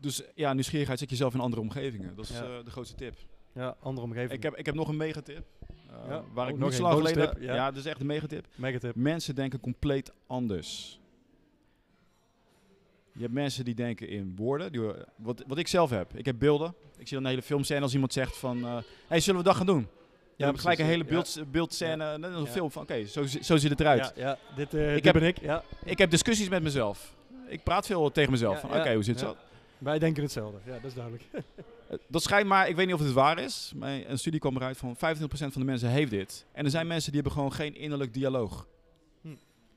Dus 0.00 0.22
ja, 0.34 0.52
nieuwsgierigheid 0.52 0.98
zet 0.98 1.10
jezelf 1.10 1.34
in 1.34 1.40
andere 1.40 1.62
omgevingen. 1.62 2.16
Dat 2.16 2.24
is 2.24 2.30
Ja. 2.38 2.58
eh, 2.58 2.64
de 2.64 2.70
grootste 2.70 2.94
tip. 2.96 3.18
ja, 3.52 3.76
andere 3.80 4.06
omgeving. 4.06 4.32
Ik 4.32 4.42
heb, 4.42 4.56
ik 4.56 4.66
heb 4.66 4.74
nog 4.74 4.88
een 4.88 4.96
megatip. 4.96 5.44
Eh, 5.92 6.08
Ja. 6.08 6.22
Waar 6.32 6.46
Oh, 6.46 6.52
ik 6.52 6.58
nog 6.58 6.68
niet 6.68 6.78
zo 6.78 6.84
één 6.84 6.92
lang 6.92 6.94
bonus 6.94 7.10
geleden... 7.12 7.34
tip, 7.34 7.42
ja. 7.42 7.54
Ja. 7.54 7.70
dat 7.70 7.76
is 7.78 7.86
echt 7.86 8.00
een 8.00 8.06
megatip. 8.06 8.46
Megatip. 8.54 8.94
Mensen 8.94 9.34
denken 9.34 9.60
compleet 9.60 10.12
anders. 10.26 11.00
Je 13.14 13.20
hebt 13.20 13.32
mensen 13.32 13.64
die 13.64 13.74
denken 13.74 14.08
in 14.08 14.32
woorden. 14.36 14.72
Die, 14.72 14.80
wat, 15.16 15.44
wat 15.46 15.58
ik 15.58 15.68
zelf 15.68 15.90
heb. 15.90 16.14
Ik 16.14 16.24
heb 16.24 16.38
beelden. 16.38 16.74
Ik 16.98 17.06
zie 17.08 17.16
dan 17.16 17.24
een 17.24 17.30
hele 17.30 17.42
filmscène 17.42 17.80
als 17.80 17.92
iemand 17.92 18.12
zegt 18.12 18.36
van... 18.36 18.64
eh 18.64 18.76
hey, 19.08 19.20
zullen 19.20 19.40
we 19.40 19.46
dat 19.46 19.56
gaan 19.56 19.66
doen? 19.66 19.86
Ja, 20.36 20.44
precies. 20.46 20.60
gelijk 20.60 20.78
een 20.78 20.86
hele 20.86 21.04
Ja. 21.04 21.08
beeld, 21.10 21.42
beeldscène. 21.50 22.04
een 22.04 22.22
Ja. 22.40 22.46
film 22.46 22.70
van... 22.70 22.82
Oké, 22.82 23.06
zo, 23.06 23.26
zo 23.26 23.56
ziet 23.56 23.70
het 23.70 23.80
eruit. 23.80 24.12
Ja, 24.16 24.22
ja 24.22 24.38
dit, 24.56 24.74
eh, 24.74 24.92
dit 24.94 25.04
heb- 25.04 25.12
ben 25.14 25.22
ik. 25.22 25.40
Ja. 25.40 25.62
Ik 25.84 25.98
heb 25.98 26.10
discussies 26.10 26.48
met 26.48 26.62
mezelf. 26.62 27.14
Ik 27.46 27.62
praat 27.62 27.86
veel 27.86 28.10
tegen 28.10 28.30
mezelf. 28.30 28.54
Ja, 28.54 28.60
van, 28.60 28.70
ja, 28.70 28.80
Oké, 28.80 28.94
hoe 28.94 29.02
zit 29.02 29.20
ja. 29.20 29.26
dat? 29.26 29.36
Wij 29.78 29.98
denken 29.98 30.22
hetzelfde. 30.22 30.58
Ja, 30.64 30.72
dat 30.72 30.84
is 30.84 30.94
duidelijk. 30.94 31.24
Eh, 31.92 31.98
Dat 32.08 32.22
schijnt 32.22 32.48
maar, 32.48 32.68
ik 32.68 32.76
weet 32.76 32.86
niet 32.86 32.94
of 32.94 33.00
het 33.00 33.12
waar 33.12 33.38
is. 33.38 33.72
Maar 33.76 34.00
een 34.06 34.18
studie 34.18 34.40
kwam 34.40 34.56
eruit 34.56 34.76
van 34.76 34.96
25% 34.96 34.98
van 35.28 35.50
de 35.52 35.64
mensen 35.64 35.88
heeft 35.88 36.10
dit. 36.10 36.46
En 36.52 36.64
er 36.64 36.70
zijn 36.70 36.86
mensen 36.86 37.12
die 37.12 37.20
hebben 37.20 37.38
gewoon 37.38 37.52
geen 37.52 37.74
innerlijk 37.74 38.14
dialoog. 38.14 38.68
Hm. 39.20 39.34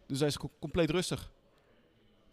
Dus 0.07 0.19
hij 0.19 0.27
is 0.27 0.37
co- 0.37 0.51
compleet 0.59 0.89
rustig. 0.89 1.31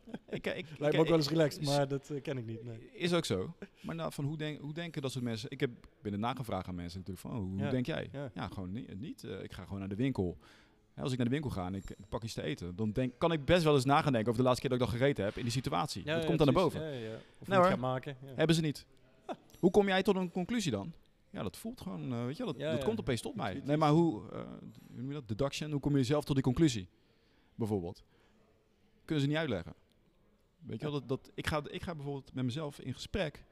ik, 0.28 0.46
ik, 0.46 0.66
Lijkt 0.78 0.94
me 0.96 1.00
ook 1.00 1.08
wel 1.08 1.16
eens 1.16 1.28
relaxed, 1.28 1.64
maar 1.64 1.88
dat 1.88 2.10
eh, 2.10 2.22
ken 2.22 2.38
ik 2.38 2.46
niet. 2.46 2.64
Nee. 2.64 2.90
Is 2.92 3.12
ook 3.12 3.24
zo. 3.24 3.54
Maar 3.80 3.94
nou, 3.94 4.12
van 4.12 4.24
hoe, 4.24 4.36
denk, 4.36 4.60
hoe 4.60 4.72
denken 4.72 5.02
dat 5.02 5.12
soort 5.12 5.24
mensen... 5.24 5.50
Ik 5.50 5.60
heb 5.60 5.70
binnen 6.02 6.20
nagevraagd 6.20 6.66
aan 6.68 6.74
mensen 6.74 6.98
natuurlijk 6.98 7.26
van, 7.26 7.36
oh, 7.40 7.48
hoe 7.48 7.58
Ja, 7.58 7.70
denk 7.70 7.86
jij? 7.86 8.08
ja. 8.12 8.30
Ja, 8.34 8.48
gewoon 8.48 8.72
niet. 8.72 9.00
niet 9.00 9.24
eh, 9.24 9.42
ik 9.42 9.52
ga 9.52 9.62
gewoon 9.64 9.78
naar 9.78 9.88
de 9.88 9.94
winkel. 9.94 10.38
Hè, 10.94 11.02
als 11.02 11.10
ik 11.12 11.16
naar 11.18 11.26
de 11.26 11.32
winkel 11.32 11.50
ga 11.50 11.66
en 11.66 11.74
ik, 11.74 11.90
ik 11.90 12.08
pak 12.08 12.22
iets 12.22 12.34
te 12.34 12.42
eten, 12.42 12.76
dan 12.76 12.92
denk, 12.92 13.12
kan 13.18 13.32
ik 13.32 13.44
best 13.44 13.62
wel 13.64 13.74
eens 13.74 13.84
na 13.84 14.02
gaan 14.02 14.12
denken 14.12 14.30
over 14.30 14.42
de 14.42 14.48
laatste 14.48 14.68
keer 14.68 14.78
dat 14.78 14.86
ik 14.86 14.92
dat 14.92 15.00
gegeten 15.00 15.24
heb 15.24 15.36
in 15.36 15.42
die 15.42 15.52
situatie. 15.52 16.02
dat 16.04 16.24
komt 16.24 16.38
dan 16.38 16.46
naar 16.46 16.62
boven. 16.62 16.80
Ja, 16.80 16.88
ja, 16.88 17.08
ja. 17.08 17.16
Of 17.38 17.46
hoor. 17.48 17.64
gaat 17.64 17.78
maken. 17.78 18.16
Ja. 18.26 18.32
Hebben 18.34 18.56
ze 18.56 18.62
niet. 18.62 18.86
Hoe 19.60 19.70
kom 19.70 19.86
jij 19.86 20.02
tot 20.02 20.16
een 20.16 20.30
conclusie 20.30 20.70
dan? 20.70 20.92
Ja, 21.30 21.42
dat 21.42 21.56
voelt 21.56 21.80
gewoon, 21.80 22.12
eh, 22.12 22.24
weet 22.24 22.36
je, 22.36 22.44
dat, 22.44 22.56
Ja, 22.56 22.70
dat 22.70 22.80
ja. 22.80 22.84
komt 22.84 23.00
opeens 23.00 23.20
tot 23.20 23.34
mij. 23.34 23.60
Nee, 23.64 23.76
maar 23.76 23.90
hoe, 23.90 24.30
eh, 24.30 24.44
hoe 24.86 24.96
noem 24.96 25.06
je 25.08 25.12
dat? 25.14 25.28
Deduction, 25.28 25.70
hoe 25.70 25.80
kom 25.80 25.96
je 25.96 26.04
zelf 26.04 26.24
tot 26.24 26.34
die 26.34 26.44
conclusie? 26.44 26.88
Bijvoorbeeld. 27.54 28.04
Kunnen 29.04 29.24
ze 29.24 29.30
niet 29.30 29.38
uitleggen. 29.40 29.74
Weet 30.58 30.80
je 30.80 30.90
wel, 30.90 31.00
dat, 31.00 31.08
dat, 31.08 31.30
ik, 31.34 31.46
ga, 31.46 31.62
ik 31.70 31.82
ga 31.82 31.94
bijvoorbeeld 31.94 32.34
met 32.34 32.44
mezelf 32.44 32.80
in 32.80 32.92
gesprek 32.92 33.44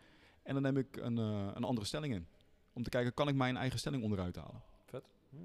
en 0.43 0.55
dan 0.55 0.63
neem 0.63 0.77
ik 0.77 0.97
een, 0.97 1.19
eh, 1.19 1.51
een 1.55 1.65
andere 1.65 1.87
stelling 1.87 2.15
in. 2.15 2.27
Om 2.73 2.83
te 2.83 2.91
kijken, 2.91 3.15
kan 3.15 3.29
ik 3.29 3.35
mijn 3.35 3.57
eigen 3.57 3.79
stelling 3.79 4.03
onderuit 4.03 4.37
halen? 4.37 4.63
Vet. 4.85 5.05
Ja. 5.29 5.39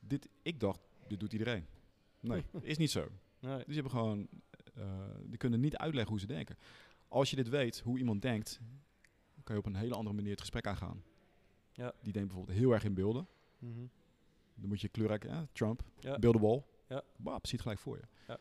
Dit, 0.00 0.28
ik 0.42 0.60
dacht, 0.60 0.80
dit 1.06 1.20
doet 1.20 1.32
iedereen. 1.32 1.66
Nee, 2.20 2.44
is 2.62 2.76
niet 2.78 2.90
zo. 2.90 3.08
Nee. 3.40 3.56
Dus 3.56 3.64
die 3.64 3.74
hebben 3.74 3.92
gewoon, 3.92 4.28
eh, 4.74 4.84
die 5.24 5.36
kunnen 5.36 5.60
niet 5.60 5.76
uitleggen 5.76 6.10
hoe 6.10 6.20
ze 6.20 6.26
denken. 6.26 6.56
Als 7.08 7.30
je 7.30 7.36
dit 7.36 7.48
weet, 7.48 7.80
hoe 7.80 7.98
iemand 7.98 8.22
denkt, 8.22 8.60
kan 9.48 9.56
je 9.56 9.62
op 9.62 9.66
een 9.66 9.80
hele 9.80 9.94
andere 9.94 10.14
manier 10.16 10.30
het 10.30 10.40
gesprek 10.40 10.66
aangaan. 10.66 11.02
Ja. 11.72 11.92
Die 12.02 12.12
denkt 12.12 12.28
bijvoorbeeld 12.28 12.58
heel 12.58 12.72
erg 12.72 12.84
in 12.84 12.94
beelden. 12.94 13.26
Mhm. 13.58 13.86
Dan 14.54 14.68
moet 14.68 14.80
je 14.80 14.88
kleurrijk, 14.88 15.22
hè, 15.22 15.46
Trump, 15.52 15.82
Ja. 16.00 16.18
beeld 16.18 16.34
de 16.34 16.40
wall. 16.40 16.62
Ja. 16.88 17.02
Bap, 17.16 17.46
ziet 17.46 17.60
gelijk 17.60 17.78
voor 17.78 17.96
je. 17.96 18.02
Ja. 18.28 18.38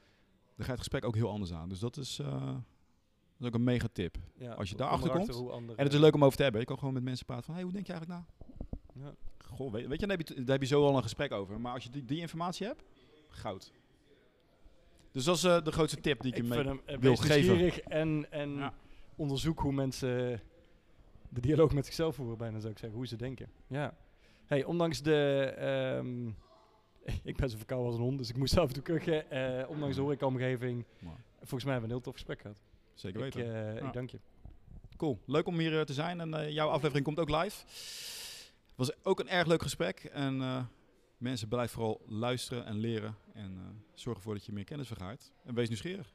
Dan 0.56 0.66
gaat 0.66 0.68
het 0.68 0.78
gesprek 0.78 1.06
ook 1.06 1.16
heel 1.16 1.30
anders 1.30 1.54
aan. 1.54 1.70
Dus 1.70 1.80
dat 1.80 1.98
is, 1.98 2.20
eh, 2.20 2.46
dat 2.46 3.40
is 3.40 3.48
ook 3.48 3.54
een 3.54 3.64
mega 3.64 3.88
tip. 3.92 4.18
Ja, 4.38 4.54
Als 4.54 4.70
je 4.70 4.76
daarachter 4.76 5.10
komt, 5.10 5.50
En 5.78 5.84
het 5.84 5.94
is 5.94 6.00
leuk 6.00 6.14
om 6.16 6.24
over 6.24 6.38
te 6.38 6.44
hebben. 6.44 6.62
Je 6.62 6.68
kan 6.68 6.78
gewoon 6.78 6.94
met 6.94 7.04
mensen 7.04 7.26
praten 7.26 7.46
van, 7.46 7.54
hey, 7.54 7.64
hoe 7.64 7.72
denk 7.74 7.88
je 7.88 7.94
eigenlijk 7.94 8.22
na? 8.22 8.48
Ja. 9.04 9.14
Goh, 9.46 9.72
weet, 9.72 9.88
weet 9.88 10.00
je, 10.00 10.08
daar 10.08 10.18
heb 10.18 10.28
je, 10.28 10.34
daar 10.34 10.46
heb 10.52 10.62
je 10.62 10.68
zo 10.68 10.86
al 10.86 10.96
een 10.98 11.02
gesprek 11.04 11.32
over. 11.32 11.60
Maar 11.62 11.74
als 11.74 11.84
je 11.84 11.90
die, 11.90 12.06
die 12.06 12.20
informatie 12.20 12.68
hebt, 12.68 12.84
goud. 13.28 13.72
Dus 15.12 15.24
dat 15.24 15.36
is 15.36 15.44
eh, 15.44 15.64
de 15.64 15.72
grootste 15.72 16.02
tip 16.02 16.22
die 16.22 16.32
ik, 16.32 16.38
ik 16.38 16.44
je 16.44 16.50
mee... 16.50 16.64
hem 16.64 17.00
wil 17.00 17.16
geven. 17.16 17.36
nieuwsgierig 17.42 17.80
en, 17.80 18.32
en 18.32 18.50
Ja. 18.50 18.74
onderzoek 19.16 19.60
hoe 19.60 19.72
mensen 19.74 20.42
de 21.30 21.42
dialoog 21.42 21.74
met 21.74 21.86
zichzelf 21.86 22.16
voeren, 22.16 22.38
bijna 22.38 22.60
zou 22.60 22.72
ik 22.72 22.78
zeggen, 22.78 22.98
hoe 22.98 23.08
ze 23.08 23.16
denken. 23.16 23.50
Ja. 23.68 23.98
Hey, 24.46 24.64
ondanks 24.64 25.02
de... 25.02 25.44
ehm, 25.58 26.28
ik 27.32 27.36
ben 27.36 27.50
zo 27.50 27.58
verkouden 27.58 27.88
als 27.90 27.98
een 27.98 28.04
hond, 28.04 28.18
dus 28.18 28.30
ik 28.30 28.38
moest 28.38 28.58
af 28.58 28.68
en 28.68 28.74
toe 28.74 28.84
kuchen. 28.84 29.30
eh, 29.32 29.70
ondanks 29.70 29.96
de 29.96 30.02
horecaomgeving, 30.02 30.86
Maar, 31.00 31.24
volgens 31.38 31.64
mij 31.64 31.72
hebben 31.74 31.80
we 31.90 31.96
een 31.96 32.02
heel 32.02 32.02
tof 32.02 32.14
gesprek 32.14 32.42
gehad. 32.42 32.62
zeker 32.94 33.26
Ik, 33.26 33.34
weten. 33.34 33.54
eh, 33.56 33.76
Ja. 33.82 33.88
ik 33.88 33.94
dank 33.94 34.10
je. 34.10 34.20
Cool. 34.98 35.20
Leuk 35.26 35.48
om 35.48 35.60
hier 35.60 35.80
eh, 35.80 35.86
te 35.86 35.94
zijn. 35.94 36.20
En 36.20 36.34
eh, 36.34 36.50
jouw 36.50 36.70
aflevering 36.70 37.06
komt 37.06 37.20
ook 37.20 37.30
live. 37.30 37.66
was 38.76 39.04
ook 39.06 39.20
een 39.20 39.30
erg 39.30 39.48
leuk 39.48 39.62
gesprek. 39.62 40.04
En 40.04 40.42
eh, 40.42 40.66
mensen, 41.18 41.48
blijf 41.48 41.72
vooral 41.72 42.02
luisteren 42.08 42.66
en 42.66 42.76
leren. 42.78 43.16
En 43.34 43.58
eh, 43.58 43.64
zorg 43.94 44.18
ervoor 44.18 44.34
dat 44.34 44.46
je 44.46 44.52
meer 44.52 44.64
kennis 44.64 44.88
vergaart. 44.88 45.32
En 45.44 45.54
wees 45.54 45.68
nieuwsgierig. 45.68 46.14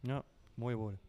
Ja, 0.00 0.22
mooie 0.54 0.74
woorden. 0.76 1.00